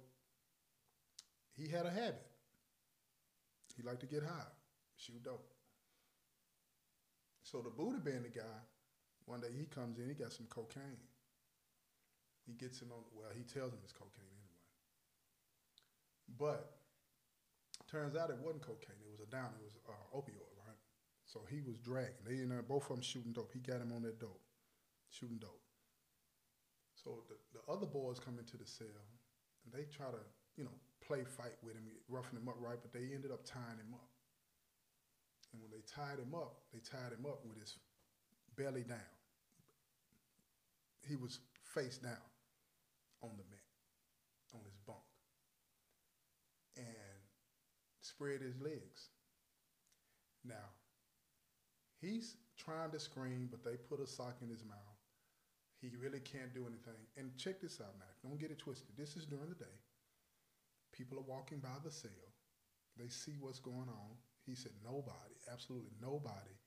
he 1.53 1.69
had 1.69 1.87
a 1.87 1.91
habit. 1.91 2.27
He 3.77 3.83
liked 3.83 4.01
to 4.01 4.07
get 4.07 4.23
high, 4.23 4.51
shoot 4.97 5.23
dope. 5.23 5.53
So 7.43 7.61
the 7.61 7.71
booty 7.71 7.99
bandit 7.99 8.35
guy, 8.35 8.59
one 9.27 9.41
day 9.41 9.49
he 9.57 9.67
comes 9.67 9.99
in, 9.99 10.09
he 10.09 10.15
got 10.15 10.33
some 10.33 10.47
cocaine. 10.47 11.01
He 12.47 12.55
gets 12.55 12.81
him 12.81 12.89
on, 12.93 13.05
well, 13.15 13.31
he 13.37 13.43
tells 13.43 13.73
him 13.73 13.79
it's 13.85 13.93
cocaine 13.93 14.25
anyway. 14.25 14.63
But 16.39 16.82
turns 17.93 18.17
out 18.17 18.33
it 18.33 18.41
wasn't 18.41 18.65
cocaine, 18.65 18.97
it 19.05 19.13
was 19.13 19.21
a 19.21 19.29
down, 19.29 19.53
it 19.53 19.61
was 19.61 19.77
uh, 19.85 20.17
opioid. 20.17 20.57
Right? 20.65 20.81
So 21.29 21.45
he 21.53 21.61
was 21.61 21.77
dragging. 21.77 22.25
They 22.25 22.41
there, 22.49 22.65
both 22.65 22.89
of 22.89 22.97
them 22.97 23.05
shooting 23.05 23.33
dope. 23.33 23.53
He 23.53 23.61
got 23.61 23.85
him 23.85 23.93
on 23.93 24.03
that 24.09 24.19
dope, 24.19 24.41
shooting 25.13 25.37
dope. 25.37 25.61
So 26.97 27.29
the, 27.29 27.37
the 27.53 27.63
other 27.71 27.87
boys 27.87 28.19
come 28.19 28.39
into 28.39 28.57
the 28.57 28.67
cell 28.67 28.87
and 29.65 29.71
they 29.73 29.85
try 29.93 30.09
to, 30.09 30.23
you 30.57 30.65
know, 30.65 30.77
play 31.05 31.25
fight 31.25 31.59
with 31.63 31.75
him, 31.75 31.85
roughing 32.09 32.39
him 32.39 32.49
up 32.49 32.57
right, 32.59 32.79
but 32.81 32.93
they 32.93 33.13
ended 33.13 33.31
up 33.31 33.45
tying 33.45 33.77
him 33.77 33.93
up. 33.93 34.09
And 35.53 35.61
when 35.61 35.71
they 35.71 35.85
tied 35.85 36.19
him 36.19 36.35
up, 36.35 36.65
they 36.73 36.81
tied 36.81 37.13
him 37.13 37.27
up 37.27 37.45
with 37.45 37.59
his 37.61 37.77
belly 38.57 38.85
down. 38.89 39.13
He 41.07 41.17
was 41.17 41.41
face 41.75 41.99
down 41.99 42.25
on 43.23 43.31
the 43.37 43.45
mat, 43.51 43.69
on 44.55 44.61
his 44.65 44.79
bunk, 44.87 45.03
and 46.77 46.87
spread 48.15 48.41
his 48.41 48.61
legs. 48.61 49.11
Now, 50.45 50.71
He's 52.03 52.35
trying 52.59 52.91
to 52.91 52.99
scream, 52.99 53.47
but 53.49 53.63
they 53.63 53.79
put 53.79 54.03
a 54.03 54.07
sock 54.11 54.43
in 54.43 54.51
his 54.51 54.65
mouth. 54.67 54.99
He 55.81 55.95
really 55.95 56.19
can't 56.19 56.53
do 56.53 56.67
anything. 56.67 56.99
And 57.17 57.31
check 57.39 57.61
this 57.61 57.81
out 57.81 57.95
now. 57.99 58.11
Don't 58.27 58.41
get 58.41 58.51
it 58.51 58.59
twisted. 58.59 58.91
This 58.99 59.17
is 59.17 59.25
during 59.25 59.49
the 59.49 59.55
day. 59.55 59.79
People 60.93 61.19
are 61.19 61.31
walking 61.31 61.59
by 61.59 61.79
the 61.85 61.93
cell. 61.93 62.11
They 62.99 63.09
see 63.09 63.39
what's 63.39 63.61
going 63.61 63.89
on. 63.89 64.19
He 64.45 64.57
said 64.57 64.73
nobody, 64.85 65.39
absolutely 65.51 65.95
nobody, 66.03 66.59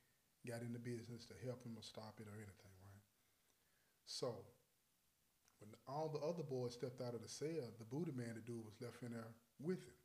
got 0.47 0.63
in 0.63 0.71
the 0.71 0.79
business 0.79 1.27
to 1.27 1.35
help 1.43 1.61
him 1.65 1.75
or 1.75 1.83
stop 1.83 2.15
it 2.23 2.31
or 2.31 2.39
anything, 2.39 2.75
right? 2.79 3.03
So 4.05 4.33
when 5.59 5.75
all 5.85 6.07
the 6.07 6.25
other 6.25 6.43
boys 6.43 6.73
stepped 6.73 7.01
out 7.01 7.13
of 7.13 7.21
the 7.21 7.27
cell, 7.27 7.75
the 7.77 7.91
booty 7.91 8.13
man, 8.15 8.39
the 8.39 8.41
dude, 8.41 8.63
was 8.63 8.79
left 8.79 9.03
in 9.03 9.11
there 9.11 9.35
with 9.59 9.83
him. 9.83 9.99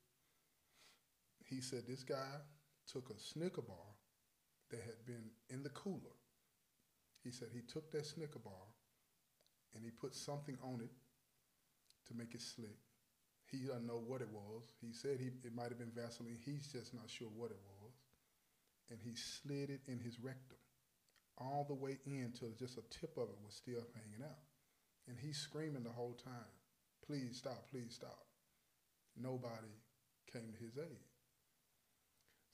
He 1.51 1.61
said 1.61 1.83
this 1.87 2.05
guy 2.05 2.39
took 2.87 3.11
a 3.11 3.19
Snicker 3.19 3.63
bar 3.63 3.77
that 4.71 4.81
had 4.81 5.05
been 5.05 5.31
in 5.51 5.65
the 5.65 5.71
cooler. 5.71 6.15
He 7.25 7.33
said 7.33 7.49
he 7.53 7.61
took 7.61 7.91
that 7.91 8.07
Snicker 8.07 8.39
bar 8.39 8.71
and 9.75 9.85
he 9.85 9.91
put 9.91 10.15
something 10.15 10.57
on 10.63 10.81
it 10.81 10.91
to 12.07 12.15
make 12.15 12.35
it 12.35 12.41
slick. 12.41 12.79
He 13.51 13.67
doesn't 13.67 13.87
know 13.87 14.01
what 14.07 14.21
it 14.21 14.29
was. 14.31 14.63
He 14.81 14.93
said 14.93 15.19
he, 15.19 15.27
it 15.45 15.55
might 15.55 15.69
have 15.71 15.79
been 15.79 15.93
Vaseline. 15.95 16.39
He's 16.45 16.69
just 16.69 16.95
not 16.95 17.11
sure 17.11 17.29
what 17.35 17.51
it 17.51 17.59
was. 17.83 17.93
And 18.91 18.99
he 19.03 19.15
slid 19.15 19.71
it 19.71 19.81
in 19.89 19.99
his 19.99 20.21
rectum 20.21 20.59
all 21.37 21.65
the 21.67 21.75
way 21.75 21.99
in 22.07 22.33
till 22.39 22.51
just 22.59 22.79
a 22.79 22.83
tip 22.91 23.17
of 23.17 23.25
it 23.25 23.39
was 23.45 23.55
still 23.55 23.83
hanging 23.95 24.23
out. 24.25 24.45
And 25.09 25.17
he's 25.19 25.39
screaming 25.39 25.83
the 25.83 25.91
whole 25.91 26.15
time, 26.23 26.53
please 27.05 27.39
stop, 27.39 27.69
please 27.71 27.95
stop. 27.95 28.27
Nobody 29.17 29.75
came 30.33 30.53
to 30.53 30.65
his 30.65 30.79
aid. 30.79 31.10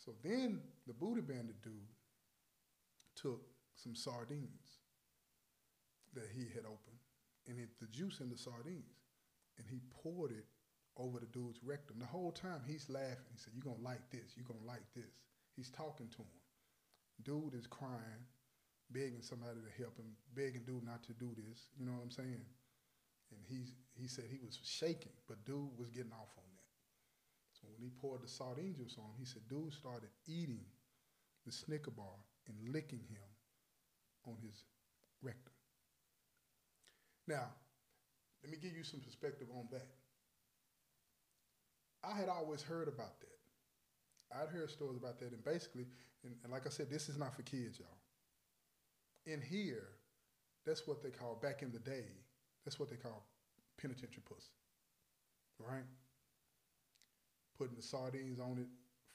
So 0.06 0.12
then 0.22 0.60
the 0.86 0.94
booty 0.94 1.20
bandit 1.20 1.60
dude 1.62 1.72
took 3.16 3.42
some 3.74 3.96
sardines 3.96 4.78
that 6.14 6.28
he 6.32 6.46
had 6.54 6.64
opened 6.64 7.02
and 7.48 7.58
hit 7.58 7.70
the 7.80 7.88
juice 7.88 8.20
in 8.20 8.30
the 8.30 8.38
sardines 8.38 9.02
and 9.58 9.66
he 9.68 9.80
poured 9.90 10.30
it 10.30 10.46
over 10.96 11.18
the 11.18 11.26
dude's 11.26 11.58
rectum. 11.64 11.98
The 11.98 12.06
whole 12.06 12.30
time 12.30 12.60
he's 12.66 12.88
laughing. 12.88 13.26
He 13.32 13.38
said, 13.38 13.52
You're 13.52 13.64
going 13.64 13.82
to 13.82 13.84
like 13.84 14.08
this. 14.10 14.32
You're 14.36 14.46
going 14.46 14.60
to 14.60 14.66
like 14.66 14.86
this. 14.94 15.10
He's 15.56 15.70
talking 15.70 16.08
to 16.08 16.18
him. 16.18 16.38
Dude 17.24 17.54
is 17.54 17.66
crying, 17.66 18.22
begging 18.90 19.22
somebody 19.22 19.58
to 19.58 19.82
help 19.82 19.98
him, 19.98 20.14
begging 20.34 20.62
dude 20.64 20.84
not 20.84 21.02
to 21.04 21.12
do 21.14 21.34
this. 21.36 21.66
You 21.76 21.84
know 21.84 21.92
what 21.92 22.04
I'm 22.04 22.10
saying? 22.10 22.46
And 23.32 23.40
he's, 23.48 23.74
he 23.98 24.06
said 24.06 24.26
he 24.30 24.38
was 24.38 24.58
shaking, 24.62 25.12
but 25.26 25.44
dude 25.44 25.76
was 25.76 25.90
getting 25.90 26.12
off 26.12 26.30
on 26.38 26.44
that. 26.54 26.55
When 27.76 27.84
he 27.84 27.90
poured 28.00 28.22
the 28.22 28.28
sardine 28.28 28.74
juice 28.74 28.96
on 28.98 29.04
him, 29.04 29.16
he 29.18 29.26
said 29.26 29.42
dude 29.48 29.72
started 29.72 30.08
eating 30.26 30.64
the 31.44 31.52
Snicker 31.52 31.90
bar 31.90 32.24
and 32.48 32.72
licking 32.72 33.04
him 33.08 33.28
on 34.26 34.36
his 34.42 34.64
rectum. 35.22 35.52
Now, 37.28 37.48
let 38.42 38.52
me 38.52 38.58
give 38.60 38.76
you 38.76 38.84
some 38.84 39.00
perspective 39.00 39.48
on 39.54 39.68
that. 39.72 39.88
I 42.04 42.16
had 42.16 42.28
always 42.28 42.62
heard 42.62 42.88
about 42.88 43.20
that. 43.20 44.38
I'd 44.40 44.48
heard 44.48 44.70
stories 44.70 44.96
about 44.96 45.18
that, 45.20 45.32
and 45.32 45.44
basically, 45.44 45.86
and, 46.24 46.34
and 46.42 46.52
like 46.52 46.66
I 46.66 46.70
said, 46.70 46.90
this 46.90 47.08
is 47.08 47.18
not 47.18 47.34
for 47.34 47.42
kids, 47.42 47.78
y'all. 47.78 47.88
In 49.26 49.40
here, 49.40 49.88
that's 50.64 50.86
what 50.86 51.02
they 51.02 51.10
call 51.10 51.38
back 51.40 51.62
in 51.62 51.72
the 51.72 51.78
day. 51.78 52.06
That's 52.64 52.78
what 52.78 52.90
they 52.90 52.96
call 52.96 53.26
penitentiary 53.80 54.22
pussy, 54.28 54.50
right? 55.58 55.84
Putting 57.58 57.76
the 57.76 57.82
sardines 57.82 58.38
on 58.40 58.58
it 58.58 58.66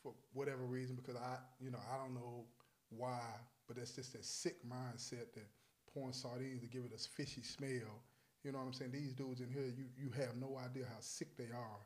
for 0.02 0.14
whatever 0.34 0.64
reason, 0.66 0.96
because 0.96 1.16
I, 1.16 1.38
you 1.60 1.72
know, 1.72 1.80
I 1.94 1.98
don't 1.98 2.14
know 2.14 2.46
why, 2.90 3.22
but 3.68 3.78
that's 3.78 3.92
just 3.94 4.14
that 4.14 4.26
sick 4.26 4.58
mindset 4.68 5.34
that 5.34 5.48
pouring 5.94 6.14
sardines 6.14 6.62
to 6.62 6.68
give 6.68 6.84
it 6.86 6.92
a 6.96 6.98
fishy 6.98 7.42
smell 7.42 8.02
You 8.44 8.52
know 8.52 8.60
what 8.60 8.66
I'm 8.68 8.74
saying? 8.74 8.92
These 8.92 9.14
dudes 9.14 9.42
in 9.42 9.50
here, 9.50 9.66
you, 9.78 9.86
you 9.98 10.10
have 10.18 10.36
no 10.38 10.58
idea 10.58 10.86
how 10.90 11.00
sick 11.00 11.38
they 11.38 11.52
are 11.54 11.82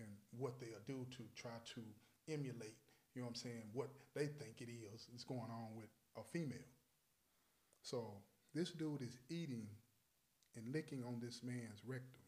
and 0.00 0.08
what 0.38 0.58
they'll 0.60 0.86
do 0.86 1.06
to 1.16 1.22
try 1.36 1.58
to 1.74 1.82
emulate, 2.32 2.76
you 3.14 3.20
know 3.22 3.26
what 3.26 3.30
I'm 3.30 3.34
saying, 3.34 3.62
what 3.72 3.88
they 4.14 4.26
think 4.26 4.60
it 4.60 4.68
is 4.70 5.08
is 5.14 5.24
going 5.24 5.50
on 5.50 5.74
with 5.76 5.88
a 6.16 6.22
female. 6.22 6.70
So 7.82 8.12
this 8.54 8.70
dude 8.70 9.02
is 9.02 9.18
eating 9.28 9.66
and 10.56 10.72
licking 10.72 11.04
on 11.04 11.20
this 11.20 11.42
man's 11.42 11.82
rectum. 11.86 12.27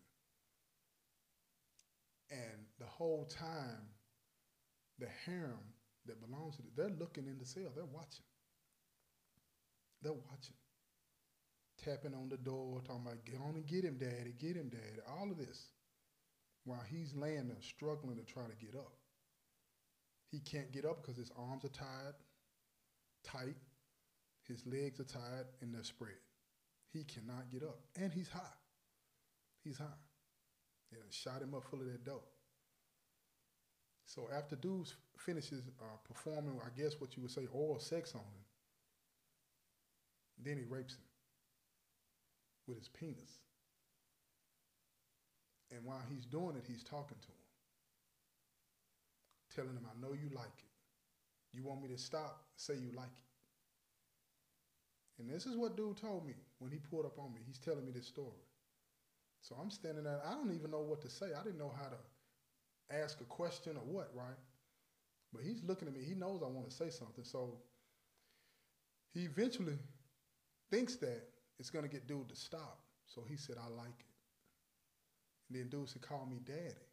And 2.30 2.66
the 2.78 2.86
whole 2.86 3.24
time, 3.24 3.88
the 4.98 5.08
harem 5.26 5.74
that 6.06 6.20
belongs 6.20 6.56
to 6.56 6.62
it, 6.62 6.76
they're 6.76 6.96
looking 6.98 7.26
in 7.26 7.38
the 7.38 7.46
cell, 7.46 7.72
they're 7.74 7.84
watching. 7.84 8.24
They're 10.02 10.12
watching. 10.12 10.56
Tapping 11.84 12.14
on 12.14 12.28
the 12.28 12.36
door, 12.36 12.80
talking 12.86 13.02
about, 13.06 13.24
get 13.24 13.36
on 13.36 13.56
and 13.56 13.66
get 13.66 13.84
him, 13.84 13.96
daddy, 13.98 14.34
get 14.38 14.56
him, 14.56 14.68
daddy. 14.68 15.00
All 15.08 15.30
of 15.30 15.38
this. 15.38 15.66
While 16.64 16.82
he's 16.90 17.14
laying 17.14 17.48
there 17.48 17.56
struggling 17.60 18.16
to 18.16 18.22
try 18.22 18.44
to 18.44 18.64
get 18.64 18.74
up. 18.76 18.92
He 20.30 20.38
can't 20.38 20.70
get 20.72 20.84
up 20.84 21.02
because 21.02 21.16
his 21.16 21.32
arms 21.36 21.64
are 21.64 21.68
tied, 21.68 22.14
tight, 23.24 23.56
his 24.46 24.64
legs 24.66 25.00
are 25.00 25.04
tied, 25.04 25.46
and 25.60 25.74
they're 25.74 25.82
spread. 25.82 26.12
He 26.92 27.04
cannot 27.04 27.50
get 27.50 27.62
up. 27.62 27.80
And 28.00 28.12
he's 28.12 28.28
high. 28.28 28.40
He's 29.64 29.78
high. 29.78 29.86
They 30.92 30.98
shot 31.10 31.42
him 31.42 31.54
up 31.54 31.64
full 31.64 31.80
of 31.80 31.86
that 31.86 32.04
dope. 32.04 32.28
So 34.04 34.28
after 34.36 34.56
dude 34.56 34.88
finishes 35.16 35.62
uh, 35.80 35.96
performing, 36.04 36.60
I 36.64 36.80
guess 36.80 37.00
what 37.00 37.16
you 37.16 37.22
would 37.22 37.30
say, 37.30 37.46
oral 37.52 37.78
sex 37.78 38.12
on 38.14 38.20
him, 38.20 38.44
then 40.42 40.56
he 40.56 40.64
rapes 40.64 40.94
him 40.94 41.04
with 42.66 42.78
his 42.78 42.88
penis. 42.88 43.38
And 45.70 45.84
while 45.84 46.02
he's 46.12 46.26
doing 46.26 46.56
it, 46.56 46.64
he's 46.66 46.82
talking 46.82 47.18
to 47.20 47.28
him, 47.28 47.46
telling 49.54 49.76
him, 49.76 49.86
I 49.86 50.00
know 50.00 50.12
you 50.12 50.34
like 50.34 50.58
it. 50.58 50.64
You 51.52 51.62
want 51.64 51.82
me 51.82 51.88
to 51.88 51.98
stop? 51.98 52.42
Say 52.56 52.74
you 52.74 52.90
like 52.96 53.06
it. 53.06 53.30
And 55.20 55.30
this 55.30 55.46
is 55.46 55.56
what 55.56 55.76
dude 55.76 55.98
told 55.98 56.26
me 56.26 56.34
when 56.58 56.72
he 56.72 56.78
pulled 56.78 57.06
up 57.06 57.18
on 57.18 57.32
me. 57.32 57.40
He's 57.46 57.58
telling 57.58 57.84
me 57.84 57.92
this 57.92 58.06
story. 58.06 58.42
So 59.42 59.56
I'm 59.60 59.70
standing 59.70 60.04
there. 60.04 60.20
I 60.26 60.34
don't 60.34 60.54
even 60.54 60.70
know 60.70 60.80
what 60.80 61.00
to 61.02 61.10
say. 61.10 61.26
I 61.38 61.42
didn't 61.42 61.58
know 61.58 61.72
how 61.76 61.88
to 61.88 63.02
ask 63.02 63.20
a 63.20 63.24
question 63.24 63.76
or 63.76 63.82
what, 63.82 64.10
right? 64.14 64.38
But 65.32 65.42
he's 65.42 65.62
looking 65.64 65.88
at 65.88 65.94
me. 65.94 66.00
He 66.06 66.14
knows 66.14 66.42
I 66.42 66.46
want 66.46 66.68
to 66.68 66.74
say 66.74 66.90
something. 66.90 67.24
So 67.24 67.58
he 69.12 69.22
eventually 69.22 69.78
thinks 70.70 70.96
that 70.96 71.22
it's 71.58 71.70
going 71.70 71.84
to 71.84 71.90
get 71.90 72.06
dude 72.06 72.28
to 72.28 72.36
stop. 72.36 72.80
So 73.06 73.22
he 73.28 73.36
said, 73.36 73.56
I 73.58 73.68
like 73.68 73.98
it. 73.98 74.06
And 75.48 75.58
then 75.58 75.68
dude 75.68 75.88
said, 75.88 76.02
call 76.02 76.26
me 76.30 76.40
daddy. 76.44 76.86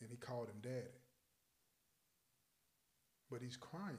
And 0.00 0.10
he 0.10 0.16
called 0.16 0.48
him 0.48 0.56
daddy. 0.62 0.94
But 3.30 3.42
he's 3.42 3.56
crying. 3.56 3.98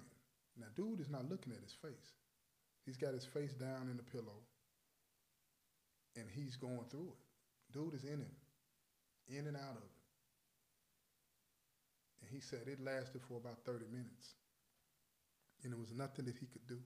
Now, 0.58 0.68
dude 0.76 1.00
is 1.00 1.10
not 1.10 1.30
looking 1.30 1.54
at 1.54 1.62
his 1.62 1.74
face. 1.74 2.14
He's 2.86 2.98
got 2.98 3.14
his 3.14 3.26
face 3.26 3.54
down 3.54 3.90
in 3.92 3.98
the 3.98 4.04
pillow 4.04 4.42
and 6.18 6.26
he's 6.34 6.56
going 6.56 6.86
through 6.90 7.14
it. 7.14 7.74
Dude 7.74 7.94
is 7.94 8.04
in 8.04 8.20
him, 8.20 8.36
in 9.30 9.48
and 9.48 9.56
out 9.56 9.78
of 9.78 9.84
it. 9.84 9.98
And 12.22 12.30
he 12.32 12.40
said 12.40 12.62
it 12.66 12.84
lasted 12.84 13.22
for 13.28 13.38
about 13.38 13.60
30 13.66 13.86
minutes. 13.92 14.36
And 15.64 15.72
there 15.72 15.80
was 15.80 15.94
nothing 15.94 16.26
that 16.26 16.36
he 16.40 16.46
could 16.48 16.66
do. 16.68 16.80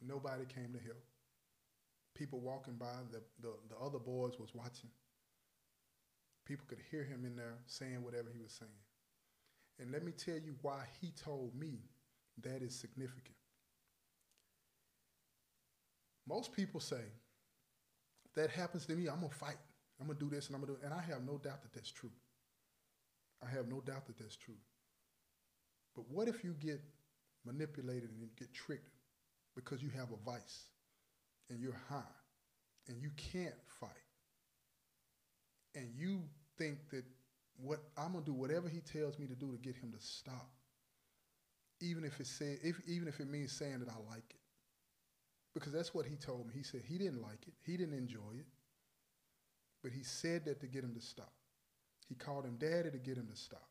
Nobody 0.00 0.44
came 0.44 0.72
to 0.72 0.78
help. 0.78 1.02
People 2.14 2.40
walking 2.40 2.74
by, 2.74 2.94
the, 3.10 3.20
the, 3.40 3.54
the 3.68 3.76
other 3.84 3.98
boys 3.98 4.38
was 4.38 4.54
watching. 4.54 4.90
People 6.44 6.66
could 6.68 6.80
hear 6.90 7.02
him 7.02 7.24
in 7.24 7.36
there 7.36 7.58
saying 7.66 8.02
whatever 8.02 8.28
he 8.32 8.40
was 8.40 8.52
saying. 8.52 8.70
And 9.80 9.90
let 9.90 10.04
me 10.04 10.12
tell 10.12 10.34
you 10.34 10.54
why 10.62 10.84
he 11.00 11.10
told 11.10 11.54
me 11.58 11.80
that 12.42 12.62
is 12.62 12.74
significant. 12.74 13.36
Most 16.28 16.52
people 16.52 16.80
say, 16.80 17.02
that 18.36 18.50
happens 18.50 18.86
to 18.86 18.94
me, 18.94 19.08
I'm 19.08 19.20
gonna 19.20 19.30
fight. 19.30 19.56
I'm 20.00 20.06
gonna 20.06 20.18
do 20.18 20.28
this 20.28 20.48
and 20.48 20.56
I'm 20.56 20.62
gonna 20.62 20.72
do 20.72 20.78
it. 20.80 20.84
And 20.84 20.94
I 20.94 21.00
have 21.02 21.22
no 21.24 21.38
doubt 21.38 21.62
that 21.62 21.72
that's 21.72 21.90
true. 21.90 22.10
I 23.44 23.50
have 23.50 23.68
no 23.68 23.80
doubt 23.80 24.06
that 24.06 24.18
that's 24.18 24.36
true. 24.36 24.56
But 25.94 26.04
what 26.10 26.28
if 26.28 26.42
you 26.42 26.54
get 26.54 26.80
manipulated 27.44 28.10
and 28.10 28.20
you 28.20 28.28
get 28.38 28.52
tricked 28.52 28.90
because 29.54 29.82
you 29.82 29.90
have 29.90 30.08
a 30.10 30.30
vice 30.30 30.70
and 31.50 31.60
you're 31.60 31.80
high 31.88 32.02
and 32.88 33.00
you 33.00 33.10
can't 33.16 33.54
fight 33.80 33.90
and 35.74 35.88
you 35.96 36.22
think 36.58 36.78
that 36.90 37.04
what 37.56 37.80
I'm 37.96 38.12
gonna 38.12 38.24
do 38.24 38.32
whatever 38.32 38.68
he 38.68 38.80
tells 38.80 39.18
me 39.18 39.26
to 39.26 39.34
do 39.34 39.52
to 39.52 39.58
get 39.58 39.76
him 39.76 39.92
to 39.92 40.04
stop, 40.04 40.50
even 41.80 42.04
if 42.04 42.18
it 42.18 42.26
say, 42.26 42.58
if 42.62 42.80
even 42.88 43.06
if 43.06 43.20
it 43.20 43.28
means 43.30 43.52
saying 43.52 43.78
that 43.80 43.88
I 43.88 44.10
like 44.10 44.24
it 44.30 44.43
because 45.54 45.72
that's 45.72 45.94
what 45.94 46.06
he 46.06 46.16
told 46.16 46.46
me. 46.46 46.52
He 46.54 46.62
said 46.62 46.82
he 46.86 46.98
didn't 46.98 47.22
like 47.22 47.46
it, 47.46 47.54
he 47.64 47.76
didn't 47.76 47.96
enjoy 47.96 48.38
it, 48.38 48.46
but 49.82 49.92
he 49.92 50.02
said 50.02 50.44
that 50.46 50.60
to 50.60 50.66
get 50.66 50.84
him 50.84 50.94
to 50.94 51.00
stop. 51.00 51.32
He 52.08 52.14
called 52.14 52.44
him 52.44 52.56
daddy 52.58 52.90
to 52.90 52.98
get 52.98 53.16
him 53.16 53.28
to 53.30 53.36
stop. 53.36 53.68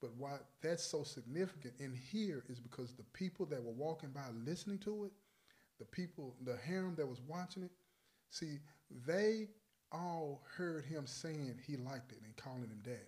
But 0.00 0.10
why 0.18 0.36
that's 0.60 0.84
so 0.84 1.02
significant 1.02 1.74
in 1.78 1.94
here 1.94 2.44
is 2.48 2.60
because 2.60 2.92
the 2.92 3.04
people 3.14 3.46
that 3.46 3.62
were 3.62 3.72
walking 3.72 4.10
by 4.10 4.26
listening 4.44 4.78
to 4.80 5.04
it, 5.04 5.12
the 5.78 5.86
people, 5.86 6.34
the 6.44 6.56
harem 6.56 6.94
that 6.96 7.08
was 7.08 7.20
watching 7.26 7.62
it, 7.62 7.70
see, 8.28 8.58
they 9.06 9.48
all 9.92 10.42
heard 10.56 10.84
him 10.84 11.06
saying 11.06 11.58
he 11.66 11.76
liked 11.76 12.12
it 12.12 12.18
and 12.24 12.36
calling 12.36 12.64
him 12.64 12.80
daddy. 12.82 12.98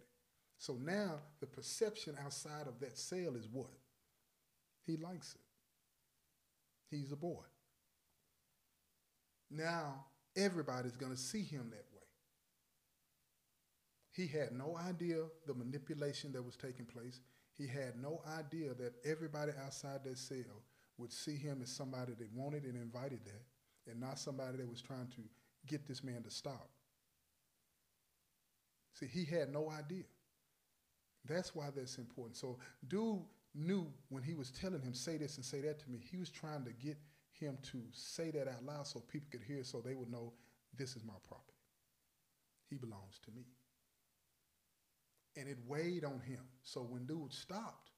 So 0.59 0.79
now 0.81 1.17
the 1.41 1.47
perception 1.47 2.17
outside 2.25 2.67
of 2.67 2.81
that 2.81 2.97
cell 2.97 3.35
is 3.37 3.49
what? 3.53 3.71
He 4.87 4.97
likes 4.97 5.35
it. 5.35 5.41
He's 6.97 7.13
a 7.13 7.17
boy. 7.17 7.43
Now 9.50 10.07
everybody's 10.37 10.97
going 10.97 11.12
to 11.12 11.19
see 11.19 11.43
him 11.43 11.71
that 11.71 11.85
way. 11.95 12.03
He 14.12 14.26
had 14.26 14.53
no 14.53 14.79
idea 14.79 15.25
the 15.47 15.55
manipulation 15.55 16.33
that 16.33 16.43
was 16.43 16.57
taking 16.57 16.87
place. 16.87 17.21
He 17.57 17.67
had 17.67 18.00
no 18.00 18.23
idea 18.38 18.75
that 18.75 18.95
everybody 19.05 19.53
outside 19.62 20.05
that 20.05 20.19
cell 20.19 20.62
would 20.99 21.12
see 21.12 21.37
him 21.37 21.61
as 21.62 21.71
somebody 21.71 22.12
that 22.19 22.33
wanted 22.35 22.65
and 22.65 22.76
invited 22.76 23.21
that, 23.25 23.91
and 23.91 24.00
not 24.00 24.19
somebody 24.19 24.57
that 24.57 24.69
was 24.69 24.81
trying 24.81 25.09
to 25.09 25.23
get 25.67 25.87
this 25.87 26.03
man 26.03 26.23
to 26.23 26.31
stop. 26.31 26.71
See, 28.95 29.07
he 29.07 29.25
had 29.25 29.53
no 29.53 29.71
idea. 29.71 30.05
That's 31.26 31.55
why 31.55 31.69
that's 31.75 31.99
important. 31.99 32.37
So, 32.37 32.59
dude 32.88 33.21
knew 33.55 33.87
when 34.09 34.23
he 34.23 34.35
was 34.35 34.50
telling 34.50 34.81
him, 34.81 34.95
say 34.95 35.17
this 35.17 35.37
and 35.37 35.45
say 35.45 35.61
that 35.62 35.79
to 35.81 35.91
me, 35.91 35.99
he 36.11 36.17
was 36.17 36.31
trying 36.31 36.65
to 36.65 36.73
get 36.73 36.97
him 37.38 37.59
to 37.71 37.83
say 37.93 38.31
that 38.31 38.49
out 38.49 38.64
loud 38.64 38.87
so 38.87 39.00
people 39.00 39.28
could 39.31 39.43
hear 39.43 39.62
so 39.62 39.81
they 39.81 39.95
would 39.95 40.11
know 40.11 40.33
this 40.76 40.97
is 40.97 41.05
my 41.05 41.14
property. 41.26 41.52
He 42.69 42.76
belongs 42.76 43.19
to 43.25 43.31
me. 43.31 43.45
And 45.37 45.49
it 45.49 45.59
weighed 45.66 46.05
on 46.05 46.21
him. 46.21 46.40
So 46.62 46.81
when 46.81 47.07
dude 47.07 47.33
stopped, 47.33 47.90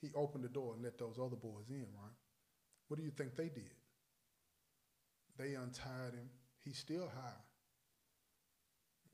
he 0.00 0.10
opened 0.14 0.44
the 0.44 0.48
door 0.48 0.74
and 0.74 0.82
let 0.82 0.98
those 0.98 1.18
other 1.18 1.36
boys 1.36 1.70
in, 1.70 1.86
right? 1.94 2.16
What 2.88 2.98
do 2.98 3.02
you 3.02 3.10
think 3.10 3.36
they 3.36 3.48
did? 3.48 3.72
They 5.38 5.54
untied 5.54 6.12
him. 6.12 6.28
He's 6.64 6.78
still 6.78 7.08
high. 7.08 7.40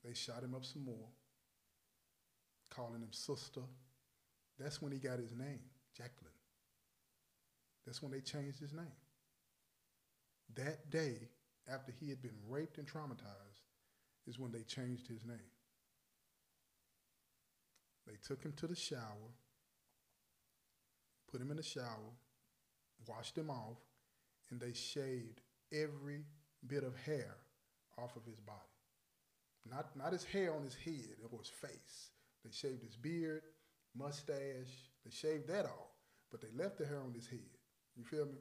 They 0.04 0.14
shot 0.14 0.42
him 0.42 0.54
up 0.54 0.64
some 0.64 0.84
more, 0.84 1.08
calling 2.70 3.00
him 3.00 3.12
sister. 3.12 3.60
That's 4.58 4.82
when 4.82 4.92
he 4.92 4.98
got 4.98 5.18
his 5.18 5.32
name, 5.32 5.60
Jacqueline. 5.96 6.32
That's 7.86 8.02
when 8.02 8.12
they 8.12 8.20
changed 8.20 8.60
his 8.60 8.72
name. 8.72 8.92
That 10.56 10.90
day, 10.90 11.28
after 11.72 11.92
he 11.92 12.08
had 12.08 12.22
been 12.22 12.36
raped 12.48 12.78
and 12.78 12.86
traumatized, 12.86 13.62
is 14.26 14.38
when 14.38 14.52
they 14.52 14.62
changed 14.62 15.06
his 15.06 15.24
name. 15.24 15.38
They 18.06 18.16
took 18.26 18.42
him 18.42 18.52
to 18.56 18.66
the 18.66 18.76
shower, 18.76 19.34
put 21.30 21.40
him 21.40 21.50
in 21.50 21.56
the 21.56 21.62
shower, 21.62 22.14
washed 23.06 23.36
him 23.36 23.50
off, 23.50 23.78
and 24.50 24.60
they 24.60 24.72
shaved 24.72 25.40
every 25.72 26.24
bit 26.66 26.82
of 26.82 26.96
hair 26.96 27.36
off 27.98 28.16
of 28.16 28.24
his 28.24 28.40
body. 28.40 28.58
Not, 29.70 29.96
not 29.96 30.12
his 30.12 30.24
hair 30.24 30.54
on 30.54 30.64
his 30.64 30.74
head 30.74 31.16
or 31.30 31.38
his 31.38 31.48
face. 31.48 32.10
They 32.44 32.50
shaved 32.50 32.82
his 32.82 32.96
beard, 32.96 33.42
mustache, 33.94 34.90
they 35.04 35.10
shaved 35.10 35.48
that 35.48 35.66
off, 35.66 35.92
but 36.30 36.40
they 36.40 36.48
left 36.56 36.78
the 36.78 36.86
hair 36.86 37.00
on 37.00 37.12
his 37.12 37.26
head. 37.26 37.58
You 37.96 38.04
feel 38.04 38.26
me? 38.26 38.38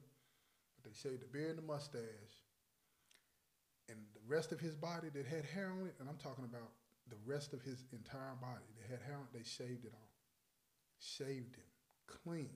But 0.81 0.91
they 0.91 1.09
shaved 1.09 1.21
the 1.21 1.27
beard 1.27 1.51
and 1.51 1.59
the 1.59 1.63
mustache. 1.63 2.01
And 3.89 3.97
the 4.13 4.21
rest 4.27 4.51
of 4.51 4.59
his 4.59 4.75
body 4.75 5.09
that 5.13 5.25
had 5.25 5.45
hair 5.45 5.71
on 5.71 5.87
it, 5.87 5.95
and 5.99 6.07
I'm 6.07 6.17
talking 6.17 6.45
about 6.45 6.69
the 7.09 7.17
rest 7.25 7.53
of 7.53 7.61
his 7.61 7.83
entire 7.91 8.35
body 8.39 8.65
that 8.77 8.89
had 8.89 9.01
hair 9.05 9.15
on 9.15 9.23
it, 9.23 9.37
they 9.37 9.43
shaved 9.43 9.85
it 9.85 9.93
off. 9.93 10.13
Shaved 10.99 11.55
him 11.55 11.63
clean. 12.07 12.49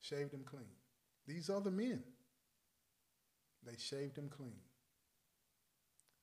Shaved 0.00 0.34
him 0.34 0.44
clean. 0.44 0.70
These 1.26 1.50
other 1.50 1.70
men, 1.70 2.02
They 3.64 3.76
shaved 3.76 4.16
him 4.16 4.28
clean. 4.28 4.60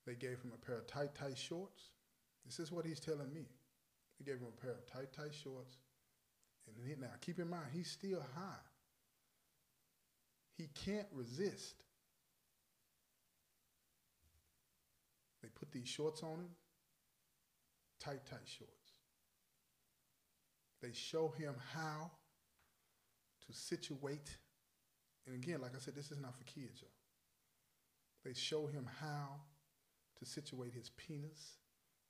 They 0.06 0.14
gave 0.14 0.40
him 0.40 0.52
a 0.54 0.66
pair 0.66 0.78
of 0.78 0.86
tight, 0.86 1.14
tight 1.14 1.36
shorts. 1.36 1.90
This 2.44 2.58
is 2.58 2.72
what 2.72 2.86
he's 2.86 3.00
telling 3.00 3.32
me. 3.32 3.46
They 4.18 4.24
gave 4.24 4.40
him 4.40 4.48
a 4.48 4.60
pair 4.60 4.72
of 4.72 4.86
tight, 4.86 5.12
tight 5.12 5.34
shorts. 5.34 5.76
And 6.66 6.76
he, 6.86 6.94
now, 7.00 7.10
keep 7.20 7.38
in 7.38 7.50
mind, 7.50 7.66
he's 7.72 7.90
still 7.90 8.24
high. 8.34 8.64
He 10.56 10.68
can't 10.74 11.06
resist. 11.12 11.84
They 15.42 15.48
put 15.48 15.70
these 15.70 15.88
shorts 15.88 16.22
on 16.22 16.40
him, 16.40 16.50
tight, 18.00 18.24
tight 18.28 18.46
shorts. 18.46 18.72
They 20.82 20.92
show 20.92 21.28
him 21.38 21.54
how 21.72 22.10
to 23.46 23.52
situate. 23.52 24.36
And 25.26 25.34
again, 25.34 25.60
like 25.60 25.74
I 25.76 25.78
said, 25.78 25.94
this 25.94 26.10
is 26.10 26.18
not 26.18 26.36
for 26.36 26.44
kids, 26.44 26.80
y'all. 26.80 26.90
They 28.24 28.34
show 28.34 28.66
him 28.66 28.88
how 29.00 29.40
to 30.18 30.24
situate 30.24 30.72
his 30.72 30.90
penis 30.90 31.58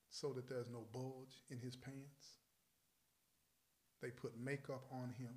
so 0.09 0.33
that 0.33 0.49
there's 0.49 0.71
no 0.71 0.85
bulge 0.93 1.43
in 1.51 1.59
his 1.59 1.77
pants. 1.77 2.39
They 4.01 4.11
put 4.11 4.39
makeup 4.39 4.85
on 4.93 5.13
him, 5.19 5.35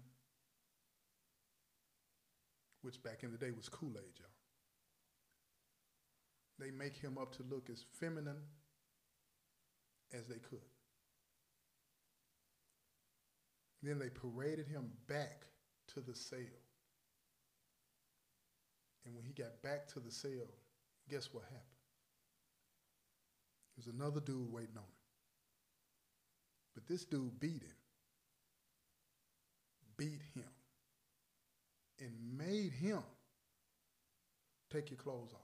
which 2.81 3.01
back 3.03 3.24
in 3.24 3.31
the 3.31 3.38
day 3.38 3.51
was 3.51 3.69
Kool 3.69 3.93
Aid, 3.98 4.19
y'all. 4.19 4.27
They 6.59 6.71
make 6.71 6.98
him 6.98 7.17
up 7.17 7.33
to 7.38 7.43
look 7.43 7.69
as 7.69 7.86
feminine 8.00 8.41
as 10.13 10.27
they 10.27 10.39
could. 10.39 10.59
Then 13.81 13.98
they 13.98 14.09
paraded 14.09 14.67
him 14.67 14.89
back 15.07 15.45
to 15.93 16.01
the 16.01 16.13
cell. 16.13 16.39
And 19.05 19.15
when 19.15 19.24
he 19.24 19.31
got 19.31 19.62
back 19.63 19.88
to 19.93 20.00
the 20.00 20.12
cell, 20.12 20.48
guess 21.09 21.33
what 21.33 21.43
happened? 21.43 21.63
There's 23.77 23.95
another 23.95 24.19
dude 24.19 24.51
waiting 24.51 24.75
on 24.75 24.83
him. 24.83 24.89
But 26.75 26.88
this 26.88 27.05
dude 27.05 27.39
beat 27.39 27.63
him, 27.63 27.77
beat 29.98 30.21
him, 30.36 30.43
and 32.00 32.12
made 32.38 32.72
him 32.74 33.03
take 34.72 34.89
your 34.89 34.98
clothes 34.98 35.34
off 35.34 35.41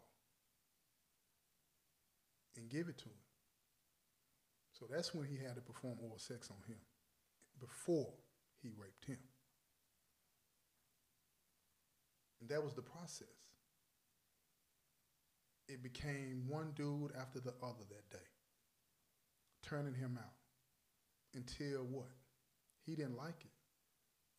and 2.56 2.70
give 2.70 2.88
it 2.88 2.98
to 3.00 3.06
him. 3.06 3.26
So 4.72 4.86
that's 4.90 5.14
when 5.14 5.26
he 5.26 5.38
had 5.38 5.56
to 5.56 5.62
perform 5.62 5.98
oral 6.02 6.20
sex 6.20 6.50
on 6.52 6.58
him, 6.68 6.80
before 7.60 8.14
he 8.62 8.70
raped 8.78 9.06
him. 9.06 9.18
And 12.42 12.50
that 12.50 12.64
was 12.64 12.74
the 12.74 12.82
process. 12.82 13.28
It 15.68 15.82
became 15.82 16.44
one 16.48 16.74
dude 16.76 17.12
after 17.20 17.40
the 17.40 17.54
other 17.64 17.86
that 17.90 18.10
day, 18.12 18.28
turning 19.64 19.96
him 19.96 20.20
out 20.22 20.36
until 21.34 21.84
what? 21.86 22.12
He 22.86 22.96
didn't 22.96 23.18
like 23.18 23.42
it 23.42 23.52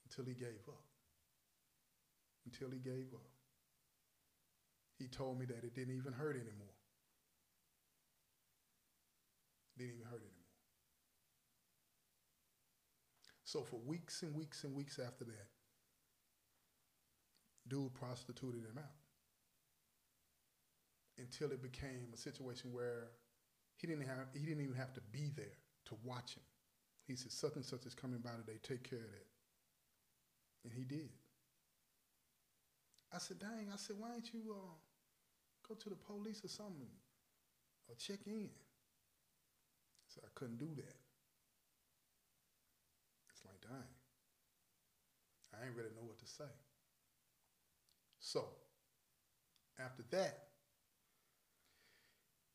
until 0.05 0.25
he 0.25 0.39
gave 0.39 0.61
up. 0.69 0.85
Until 2.47 2.71
he 2.71 2.79
gave 2.79 3.13
up. 3.13 3.29
He 4.99 5.09
told 5.09 5.39
me 5.39 5.45
that 5.47 5.63
it 5.63 5.75
didn't 5.75 5.95
even 5.97 6.13
hurt 6.13 6.37
anymore. 6.37 6.75
Didn't 9.77 9.95
even 9.95 10.07
hurt 10.07 10.23
anymore. 10.23 10.33
So 13.45 13.63
for 13.63 13.77
weeks 13.85 14.23
and 14.23 14.35
weeks 14.35 14.65
and 14.65 14.75
weeks 14.75 14.99
after 14.99 15.25
that, 15.25 15.49
dude 17.69 17.95
prostituted 17.95 18.63
him 18.63 18.79
out 18.79 18.95
until 21.19 21.51
it 21.51 21.63
became 21.63 22.09
a 22.15 22.17
situation 22.17 22.73
where 22.73 23.09
he 23.77 23.87
didn't 23.87 24.07
have 24.07 24.27
he 24.35 24.45
didn't 24.47 24.63
even 24.63 24.77
have 24.77 24.93
to 24.95 25.01
be 25.13 25.31
there 25.37 25.59
to 25.87 25.97
watch 26.05 26.35
him. 26.35 26.43
He 27.07 27.15
said, 27.15 27.31
such 27.31 27.55
and 27.55 27.65
such 27.65 27.87
is 27.87 27.95
coming 27.95 28.19
by 28.19 28.31
today, 28.31 28.59
take 28.63 28.89
care 28.89 28.99
of 28.99 29.11
that. 29.11 29.27
And 30.65 30.73
he 30.73 30.83
did. 30.83 31.11
I 33.17 33.19
said, 33.19 33.39
dang, 33.39 33.73
I 33.73 33.77
said, 33.77 33.97
why 33.99 34.09
don't 34.09 34.29
you 34.35 34.53
uh, 34.53 34.77
go 35.67 35.75
to 35.75 35.89
the 35.89 35.97
police 35.97 36.45
or 36.45 36.49
something 36.49 36.93
or 37.89 37.95
check 37.97 38.19
in? 38.27 38.51
So 40.07 40.21
I 40.23 40.29
couldn't 40.35 40.59
do 40.59 40.69
that. 40.77 40.97
It's 43.33 43.43
like, 43.47 43.59
dang. 43.63 43.89
I 45.55 45.65
ain't 45.65 45.75
really 45.75 45.95
know 45.97 46.05
what 46.07 46.19
to 46.19 46.27
say. 46.27 46.53
So, 48.21 48.45
after 49.83 50.03
that, 50.11 50.49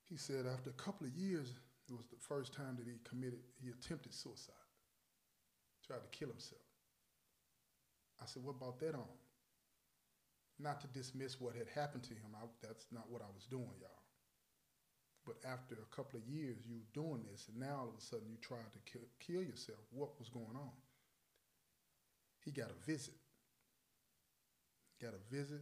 he 0.08 0.18
said 0.18 0.46
after 0.46 0.70
a 0.70 0.74
couple 0.74 1.08
of 1.08 1.14
years, 1.14 1.56
it 1.90 1.94
was 1.94 2.06
the 2.06 2.20
first 2.20 2.54
time 2.54 2.76
that 2.78 2.86
he 2.86 3.00
committed, 3.04 3.40
he 3.64 3.70
attempted 3.70 4.14
suicide, 4.14 4.54
tried 5.88 6.04
to 6.04 6.18
kill 6.18 6.30
himself. 6.30 6.62
I 8.22 8.26
said, 8.28 8.44
what 8.44 8.58
about 8.62 8.80
that 8.82 8.94
on? 8.94 9.10
Not 10.62 10.82
to 10.82 10.88
dismiss 10.88 11.42
what 11.42 11.56
had 11.56 11.68
happened 11.74 12.04
to 12.04 12.14
him, 12.14 12.36
I, 12.36 12.46
that's 12.62 12.86
not 12.92 13.10
what 13.10 13.22
I 13.22 13.32
was 13.34 13.46
doing, 13.46 13.74
y'all. 13.82 14.04
But 15.26 15.38
after 15.46 15.76
a 15.76 15.96
couple 15.96 16.20
of 16.20 16.28
years, 16.28 16.58
you 16.66 16.82
doing 16.94 17.24
this, 17.32 17.48
and 17.48 17.60
now 17.60 17.80
all 17.82 17.90
of 17.90 17.98
a 17.98 18.02
sudden 18.02 18.28
you 18.30 18.38
tried 18.42 18.72
to 18.74 18.92
kill, 18.92 19.08
kill 19.20 19.42
yourself. 19.42 19.80
What 19.92 20.20
was 20.20 20.30
going 20.30 20.56
on? 20.56 20.72
He 22.44 22.52
got 22.52 22.70
a 22.70 22.86
visit. 22.86 23.16
Got 25.02 25.14
a 25.14 25.36
visit 25.36 25.62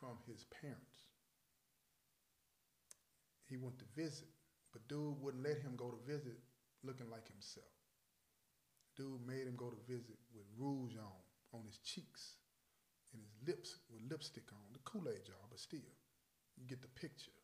from 0.00 0.18
his 0.26 0.44
parents 0.44 1.10
he 3.50 3.56
went 3.56 3.78
to 3.80 3.84
visit, 4.00 4.28
but 4.72 4.86
dude 4.86 5.20
wouldn't 5.20 5.42
let 5.42 5.58
him 5.58 5.74
go 5.76 5.90
to 5.90 5.98
visit 6.06 6.38
looking 6.84 7.10
like 7.10 7.26
himself. 7.26 7.66
Dude 8.96 9.26
made 9.26 9.46
him 9.46 9.56
go 9.56 9.70
to 9.70 9.92
visit 9.92 10.16
with 10.32 10.46
rouge 10.56 10.94
on, 10.96 11.58
on 11.58 11.66
his 11.66 11.78
cheeks, 11.78 12.38
and 13.12 13.22
his 13.22 13.34
lips 13.46 13.78
with 13.90 14.02
lipstick 14.10 14.50
on, 14.52 14.72
the 14.72 14.80
Kool-Aid 14.84 15.24
jar, 15.26 15.42
but 15.48 15.58
still, 15.58 15.90
you 16.56 16.66
get 16.66 16.82
the 16.82 16.92
picture. 17.00 17.34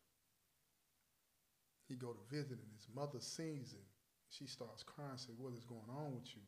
He 1.87 1.95
go 1.95 2.11
to 2.11 2.35
visit 2.35 2.59
and 2.59 2.73
his 2.75 2.87
mother 2.93 3.19
sees 3.19 3.71
him. 3.71 3.87
She 4.29 4.45
starts 4.45 4.83
crying, 4.83 5.15
says, 5.17 5.39
what 5.39 5.53
is 5.53 5.63
going 5.63 5.87
on 5.89 6.15
with 6.15 6.27
you? 6.35 6.43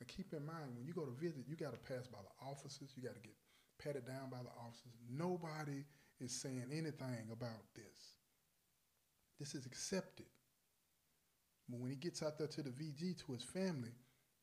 Now 0.00 0.06
keep 0.06 0.32
in 0.32 0.46
mind, 0.46 0.76
when 0.76 0.86
you 0.86 0.94
go 0.94 1.04
to 1.04 1.14
visit, 1.18 1.44
you 1.48 1.56
got 1.56 1.72
to 1.72 1.82
pass 1.82 2.06
by 2.06 2.22
the 2.22 2.46
officers. 2.46 2.94
You 2.94 3.02
got 3.02 3.14
to 3.14 3.20
get 3.20 3.34
patted 3.82 4.06
down 4.06 4.30
by 4.30 4.38
the 4.38 4.54
officers. 4.54 4.94
Nobody 5.10 5.82
is 6.20 6.32
saying 6.32 6.70
anything 6.70 7.30
about 7.32 7.66
this. 7.74 8.14
This 9.38 9.54
is 9.54 9.66
accepted. 9.66 10.26
But 11.68 11.80
when 11.80 11.90
he 11.90 11.96
gets 11.96 12.22
out 12.22 12.38
there 12.38 12.46
to 12.46 12.62
the 12.62 12.70
VG, 12.70 13.18
to 13.26 13.32
his 13.32 13.42
family, 13.42 13.92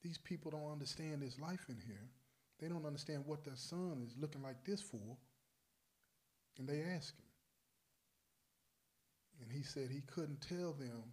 these 0.03 0.17
people 0.17 0.51
don't 0.51 0.71
understand 0.71 1.21
his 1.21 1.39
life 1.39 1.65
in 1.69 1.77
here. 1.85 2.09
They 2.59 2.67
don't 2.67 2.85
understand 2.85 3.23
what 3.25 3.43
their 3.43 3.55
son 3.55 4.01
is 4.05 4.15
looking 4.19 4.41
like 4.41 4.63
this 4.63 4.81
for. 4.81 5.17
And 6.57 6.67
they 6.67 6.81
ask 6.81 7.15
him. 7.17 7.25
And 9.41 9.51
he 9.51 9.63
said 9.63 9.89
he 9.89 10.01
couldn't 10.01 10.39
tell 10.41 10.71
them 10.73 11.03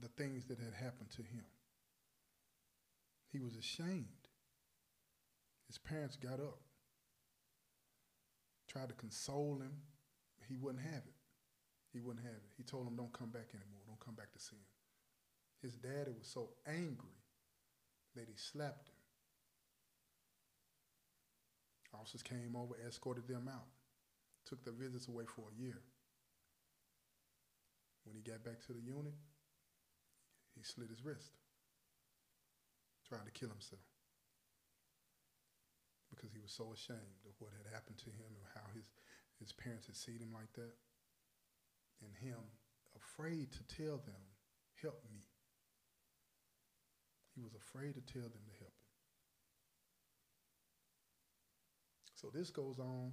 the 0.00 0.08
things 0.08 0.44
that 0.46 0.58
had 0.58 0.74
happened 0.74 1.10
to 1.16 1.22
him. 1.22 1.44
He 3.32 3.40
was 3.40 3.56
ashamed. 3.56 4.06
His 5.66 5.78
parents 5.78 6.16
got 6.16 6.40
up, 6.40 6.60
tried 8.68 8.88
to 8.88 8.94
console 8.94 9.58
him. 9.60 9.72
He 10.48 10.56
wouldn't 10.56 10.82
have 10.82 11.02
it. 11.04 11.14
He 11.92 12.00
wouldn't 12.00 12.24
have 12.24 12.36
it. 12.36 12.50
He 12.56 12.62
told 12.62 12.86
him, 12.86 12.96
don't 12.96 13.12
come 13.12 13.28
back 13.30 13.48
anymore. 13.52 13.82
Don't 13.86 14.00
come 14.00 14.14
back 14.14 14.32
to 14.32 14.38
see 14.38 14.56
him. 14.56 14.62
His 15.60 15.74
daddy 15.74 16.12
was 16.16 16.28
so 16.28 16.50
angry 16.66 17.18
that 18.14 18.28
he 18.28 18.34
slapped 18.36 18.88
him. 18.88 18.97
Officers 21.94 22.22
came 22.22 22.54
over, 22.56 22.74
escorted 22.86 23.26
them 23.26 23.48
out, 23.48 23.66
took 24.46 24.64
the 24.64 24.72
visits 24.72 25.08
away 25.08 25.24
for 25.24 25.46
a 25.50 25.60
year. 25.60 25.78
When 28.04 28.16
he 28.16 28.22
got 28.22 28.44
back 28.44 28.64
to 28.66 28.72
the 28.72 28.80
unit, 28.80 29.14
he 30.56 30.62
slit 30.62 30.90
his 30.90 31.04
wrist, 31.04 31.32
trying 33.08 33.24
to 33.24 33.32
kill 33.32 33.48
himself 33.50 33.82
because 36.18 36.32
he 36.32 36.40
was 36.40 36.52
so 36.52 36.72
ashamed 36.72 37.22
of 37.28 37.36
what 37.38 37.52
had 37.54 37.70
happened 37.72 37.98
to 37.98 38.10
him 38.10 38.32
and 38.34 38.46
how 38.54 38.66
his, 38.74 38.90
his 39.38 39.52
parents 39.52 39.86
had 39.86 39.96
seen 39.96 40.18
him 40.18 40.32
like 40.32 40.50
that 40.58 40.74
and 42.02 42.10
him 42.18 42.42
afraid 42.96 43.52
to 43.52 43.62
tell 43.70 44.02
them, 44.02 44.22
help 44.82 45.02
me. 45.06 45.22
He 47.34 47.42
was 47.42 47.54
afraid 47.54 47.94
to 47.94 48.02
tell 48.02 48.26
them 48.26 48.42
to 48.50 48.56
help 48.58 48.74
him. 48.74 48.88
So 52.20 52.30
this 52.34 52.50
goes 52.50 52.80
on 52.80 53.12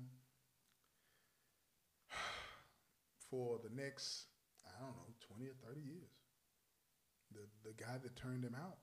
for 3.30 3.60
the 3.64 3.70
next, 3.70 4.26
I 4.66 4.82
don't 4.82 4.96
know, 4.96 5.14
20 5.38 5.46
or 5.46 5.54
30 5.70 5.80
years. 5.82 6.10
The, 7.32 7.70
the 7.70 7.76
guy 7.78 7.98
that 8.02 8.16
turned 8.16 8.44
him 8.44 8.56
out 8.60 8.78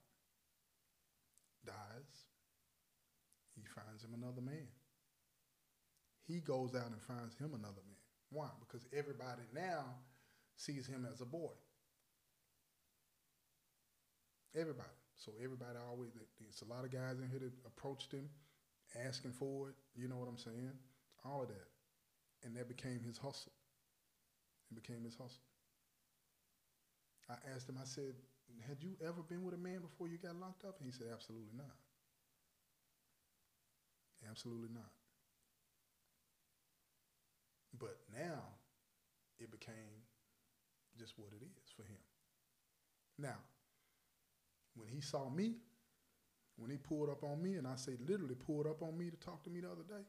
dies. 1.66 2.14
He 3.56 3.62
finds 3.74 4.04
him 4.04 4.14
another 4.14 4.42
man. 4.42 4.68
He 6.28 6.38
goes 6.38 6.76
out 6.76 6.86
and 6.86 7.02
finds 7.02 7.36
him 7.36 7.50
another 7.54 7.82
man. 7.84 7.98
Why? 8.30 8.48
Because 8.60 8.86
everybody 8.96 9.42
now 9.52 9.84
sees 10.54 10.86
him 10.86 11.04
as 11.12 11.20
a 11.20 11.26
boy. 11.26 11.50
Everybody. 14.54 14.88
So 15.16 15.32
everybody 15.42 15.78
always, 15.90 16.10
there's 16.40 16.62
a 16.62 16.72
lot 16.72 16.84
of 16.84 16.92
guys 16.92 17.18
in 17.18 17.28
here 17.28 17.40
that 17.40 17.52
approached 17.66 18.12
him, 18.12 18.28
asking 19.06 19.32
for 19.32 19.68
it. 19.70 19.74
You 19.94 20.08
know 20.08 20.16
what 20.16 20.28
I'm 20.28 20.38
saying? 20.38 20.72
All 21.24 21.42
of 21.42 21.48
that. 21.48 21.68
And 22.44 22.56
that 22.56 22.68
became 22.68 23.00
his 23.04 23.18
hustle. 23.18 23.52
It 24.70 24.74
became 24.74 25.04
his 25.04 25.14
hustle. 25.14 25.42
I 27.30 27.34
asked 27.54 27.68
him, 27.68 27.76
I 27.80 27.84
said, 27.84 28.14
had 28.66 28.82
you 28.82 28.96
ever 29.00 29.22
been 29.22 29.42
with 29.44 29.54
a 29.54 29.58
man 29.58 29.80
before 29.80 30.08
you 30.08 30.18
got 30.18 30.36
locked 30.36 30.64
up? 30.64 30.76
And 30.78 30.86
he 30.86 30.92
said, 30.92 31.06
absolutely 31.12 31.52
not. 31.56 31.76
Absolutely 34.28 34.68
not. 34.74 34.90
But 37.78 37.96
now 38.12 38.42
it 39.38 39.50
became 39.50 40.04
just 40.98 41.14
what 41.16 41.30
it 41.32 41.42
is 41.42 41.72
for 41.74 41.82
him. 41.82 41.98
Now, 43.18 43.36
when 44.74 44.88
he 44.88 45.00
saw 45.00 45.28
me, 45.30 45.56
when 46.62 46.70
he 46.70 46.76
pulled 46.76 47.10
up 47.10 47.24
on 47.24 47.42
me, 47.42 47.56
and 47.56 47.66
I 47.66 47.74
say 47.74 47.96
literally 48.06 48.36
pulled 48.36 48.68
up 48.68 48.82
on 48.82 48.96
me 48.96 49.10
to 49.10 49.16
talk 49.16 49.42
to 49.42 49.50
me 49.50 49.60
the 49.60 49.66
other 49.66 49.82
day, 49.82 50.04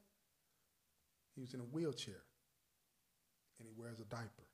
he 1.33 1.41
was 1.41 1.55
in 1.55 1.59
a 1.59 1.63
wheelchair 1.63 2.21
and 3.57 3.67
he 3.67 3.73
wears 3.75 3.99
a 3.99 4.03
diaper. 4.03 4.47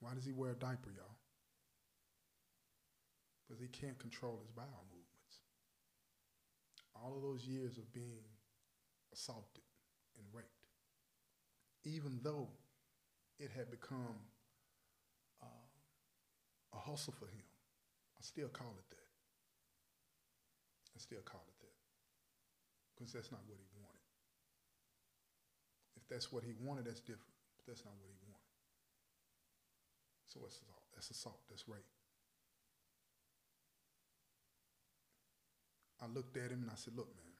Why 0.00 0.14
does 0.14 0.24
he 0.24 0.32
wear 0.32 0.52
a 0.52 0.54
diaper, 0.54 0.88
y'all? 0.96 1.16
Because 3.46 3.60
he 3.60 3.68
can't 3.68 3.98
control 3.98 4.38
his 4.40 4.50
bowel 4.50 4.86
movements. 4.88 5.40
All 6.94 7.14
of 7.14 7.22
those 7.22 7.44
years 7.44 7.76
of 7.76 7.92
being 7.92 8.24
assaulted 9.12 9.64
and 10.16 10.24
raped, 10.32 10.48
even 11.84 12.20
though 12.22 12.48
it 13.38 13.50
had 13.54 13.70
become 13.70 14.16
uh, 15.42 15.46
a 16.74 16.78
hustle 16.78 17.12
for 17.18 17.26
him, 17.26 17.44
I 18.18 18.22
still 18.22 18.48
call 18.48 18.74
it 18.78 18.90
that. 18.96 18.99
I 20.94 20.98
still 20.98 21.22
call 21.24 21.44
it 21.46 21.58
that. 21.60 21.76
Because 22.94 23.12
that's 23.12 23.30
not 23.30 23.40
what 23.46 23.58
he 23.58 23.66
wanted. 23.78 24.04
If 25.96 26.08
that's 26.08 26.32
what 26.32 26.44
he 26.44 26.52
wanted, 26.60 26.84
that's 26.86 27.00
different. 27.00 27.34
But 27.56 27.66
that's 27.66 27.84
not 27.84 27.94
what 27.98 28.10
he 28.10 28.18
wanted. 28.26 28.50
So 30.26 30.40
that's 30.42 30.56
assault. 30.56 30.84
That's 30.94 31.10
assault. 31.10 31.40
That's 31.48 31.68
rape. 31.68 31.86
I 36.02 36.06
looked 36.06 36.36
at 36.36 36.50
him 36.50 36.62
and 36.62 36.70
I 36.70 36.76
said, 36.76 36.96
look, 36.96 37.08
man, 37.16 37.34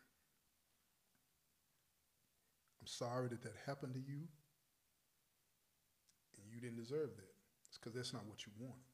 I'm 2.80 2.86
sorry 2.86 3.28
that 3.28 3.42
that 3.42 3.54
happened 3.66 3.94
to 3.94 4.00
you 4.00 4.28
and 6.36 6.44
you 6.52 6.60
didn't 6.60 6.76
deserve 6.76 7.16
that. 7.16 7.32
It's 7.68 7.78
because 7.78 7.94
that's 7.94 8.12
not 8.12 8.26
what 8.26 8.44
you 8.44 8.52
wanted. 8.58 8.84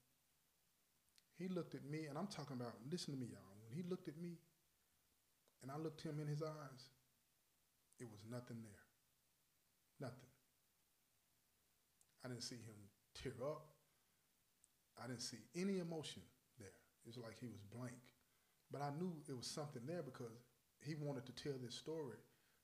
He 1.38 1.48
looked 1.48 1.74
at 1.74 1.84
me, 1.84 2.06
and 2.08 2.16
I'm 2.16 2.28
talking 2.28 2.56
about, 2.56 2.74
listen 2.90 3.12
to 3.12 3.20
me, 3.20 3.26
y'all. 3.32 3.55
He 3.76 3.82
looked 3.88 4.08
at 4.08 4.16
me 4.16 4.38
and 5.62 5.70
I 5.70 5.76
looked 5.76 6.02
him 6.02 6.18
in 6.20 6.26
his 6.26 6.42
eyes, 6.42 6.82
it 8.00 8.06
was 8.10 8.20
nothing 8.30 8.58
there. 8.62 8.84
Nothing. 10.00 10.30
I 12.24 12.28
didn't 12.28 12.42
see 12.42 12.56
him 12.56 12.76
tear 13.14 13.32
up. 13.42 13.66
I 15.02 15.06
didn't 15.06 15.22
see 15.22 15.38
any 15.54 15.78
emotion 15.78 16.22
there. 16.58 16.68
It 16.68 17.06
was 17.06 17.18
like 17.18 17.36
he 17.40 17.46
was 17.46 17.60
blank. 17.74 18.00
But 18.70 18.82
I 18.82 18.90
knew 18.98 19.12
it 19.28 19.36
was 19.36 19.46
something 19.46 19.82
there 19.86 20.02
because 20.02 20.32
he 20.84 20.94
wanted 20.94 21.26
to 21.26 21.32
tell 21.32 21.54
this 21.62 21.74
story 21.74 22.18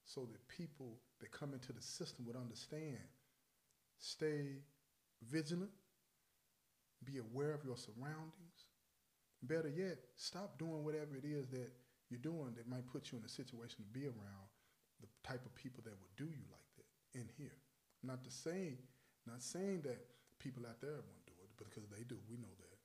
so 0.05 0.22
that 0.22 0.48
people 0.48 0.98
that 1.20 1.31
come 1.31 1.53
into 1.53 1.72
the 1.72 1.83
system 1.83 2.27
would 2.27 2.37
understand. 2.37 2.98
Stay 3.98 4.62
vigilant, 5.31 5.70
be 7.05 7.18
aware 7.18 7.53
of 7.53 7.64
your 7.64 7.77
surroundings. 7.77 8.51
Better 9.42 9.68
yet, 9.68 9.98
stop 10.16 10.59
doing 10.59 10.85
whatever 10.85 11.16
it 11.16 11.24
is 11.24 11.48
that 11.48 11.70
you're 12.09 12.22
doing 12.22 12.55
that 12.57 12.68
might 12.68 12.87
put 12.87 13.11
you 13.11 13.18
in 13.18 13.24
a 13.24 13.28
situation 13.28 13.83
to 13.83 13.90
be 13.90 14.07
around 14.07 14.46
the 15.00 15.09
type 15.26 15.44
of 15.44 15.55
people 15.55 15.83
that 15.85 15.98
would 15.98 16.14
do 16.16 16.31
you 16.31 16.44
like 16.52 16.70
that 16.78 17.18
in 17.18 17.26
here. 17.37 17.59
Not 18.02 18.22
to 18.24 18.31
say, 18.31 18.78
not 19.26 19.42
saying 19.42 19.83
that 19.83 19.98
people 20.38 20.62
out 20.66 20.81
there 20.81 21.02
won't 21.02 21.26
do 21.26 21.35
it, 21.42 21.50
because 21.59 21.88
they 21.90 22.05
do. 22.05 22.18
We 22.31 22.37
know 22.37 22.55
that. 22.59 22.78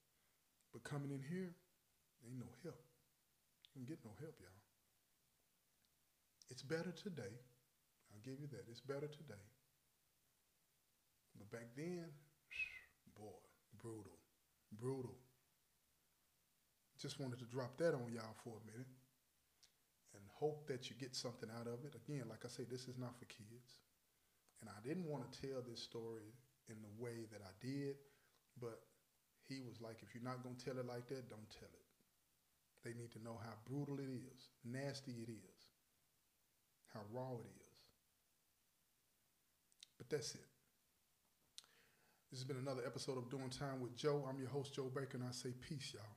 But 0.73 0.83
coming 0.83 1.11
in 1.11 1.21
here, 1.21 1.53
ain't 2.25 2.39
no 2.39 2.49
help. 2.63 2.81
You 3.73 3.85
can 3.85 3.85
get 3.85 3.99
no 4.05 4.11
help, 4.19 4.33
y'all. 4.41 4.63
It's 6.49 6.63
better 6.63 6.91
today. 6.91 7.35
I'll 8.13 8.23
give 8.23 8.39
you 8.39 8.47
that. 8.51 8.65
It's 8.69 8.81
better 8.81 9.07
today. 9.07 9.45
But 11.37 11.51
back 11.51 11.67
then, 11.75 12.05
boy, 13.19 13.41
brutal, 13.77 14.17
brutal. 14.71 15.17
Just 16.99 17.19
wanted 17.19 17.39
to 17.39 17.45
drop 17.45 17.77
that 17.77 17.93
on 17.93 18.09
y'all 18.11 18.35
for 18.43 18.57
a 18.57 18.65
minute 18.65 18.89
and 20.13 20.23
hope 20.33 20.67
that 20.67 20.89
you 20.89 20.95
get 20.99 21.15
something 21.15 21.49
out 21.59 21.67
of 21.67 21.85
it. 21.85 21.93
Again, 21.93 22.25
like 22.29 22.43
I 22.43 22.49
say, 22.49 22.63
this 22.69 22.87
is 22.87 22.97
not 22.97 23.17
for 23.19 23.25
kids. 23.25 23.85
And 24.61 24.69
I 24.69 24.81
didn't 24.87 25.05
want 25.05 25.29
to 25.29 25.41
tell 25.41 25.61
this 25.61 25.81
story 25.81 26.33
in 26.69 26.75
the 26.81 26.93
way 26.97 27.29
that 27.31 27.41
I 27.45 27.53
did, 27.61 27.95
but 28.59 28.81
he 29.47 29.61
was 29.61 29.79
like, 29.79 30.01
if 30.01 30.13
you're 30.13 30.23
not 30.23 30.41
going 30.43 30.55
to 30.55 30.65
tell 30.65 30.77
it 30.79 30.87
like 30.87 31.07
that, 31.09 31.29
don't 31.29 31.49
tell 31.53 31.69
it. 31.69 31.85
They 32.83 32.97
need 32.97 33.11
to 33.11 33.23
know 33.23 33.37
how 33.43 33.53
brutal 33.69 33.99
it 33.99 34.09
is, 34.09 34.49
nasty 34.65 35.13
it 35.21 35.29
is, 35.29 35.59
how 36.93 37.01
raw 37.13 37.37
it 37.37 37.53
is. 37.61 37.77
But 39.97 40.09
that's 40.09 40.35
it. 40.35 40.45
This 42.31 42.39
has 42.39 42.47
been 42.47 42.57
another 42.57 42.81
episode 42.85 43.17
of 43.17 43.29
Doing 43.29 43.49
Time 43.49 43.81
with 43.81 43.95
Joe. 43.95 44.25
I'm 44.27 44.39
your 44.39 44.49
host, 44.49 44.73
Joe 44.73 44.91
Baker, 44.93 45.17
and 45.17 45.23
I 45.23 45.31
say 45.31 45.53
peace, 45.67 45.93
y'all. 45.93 46.16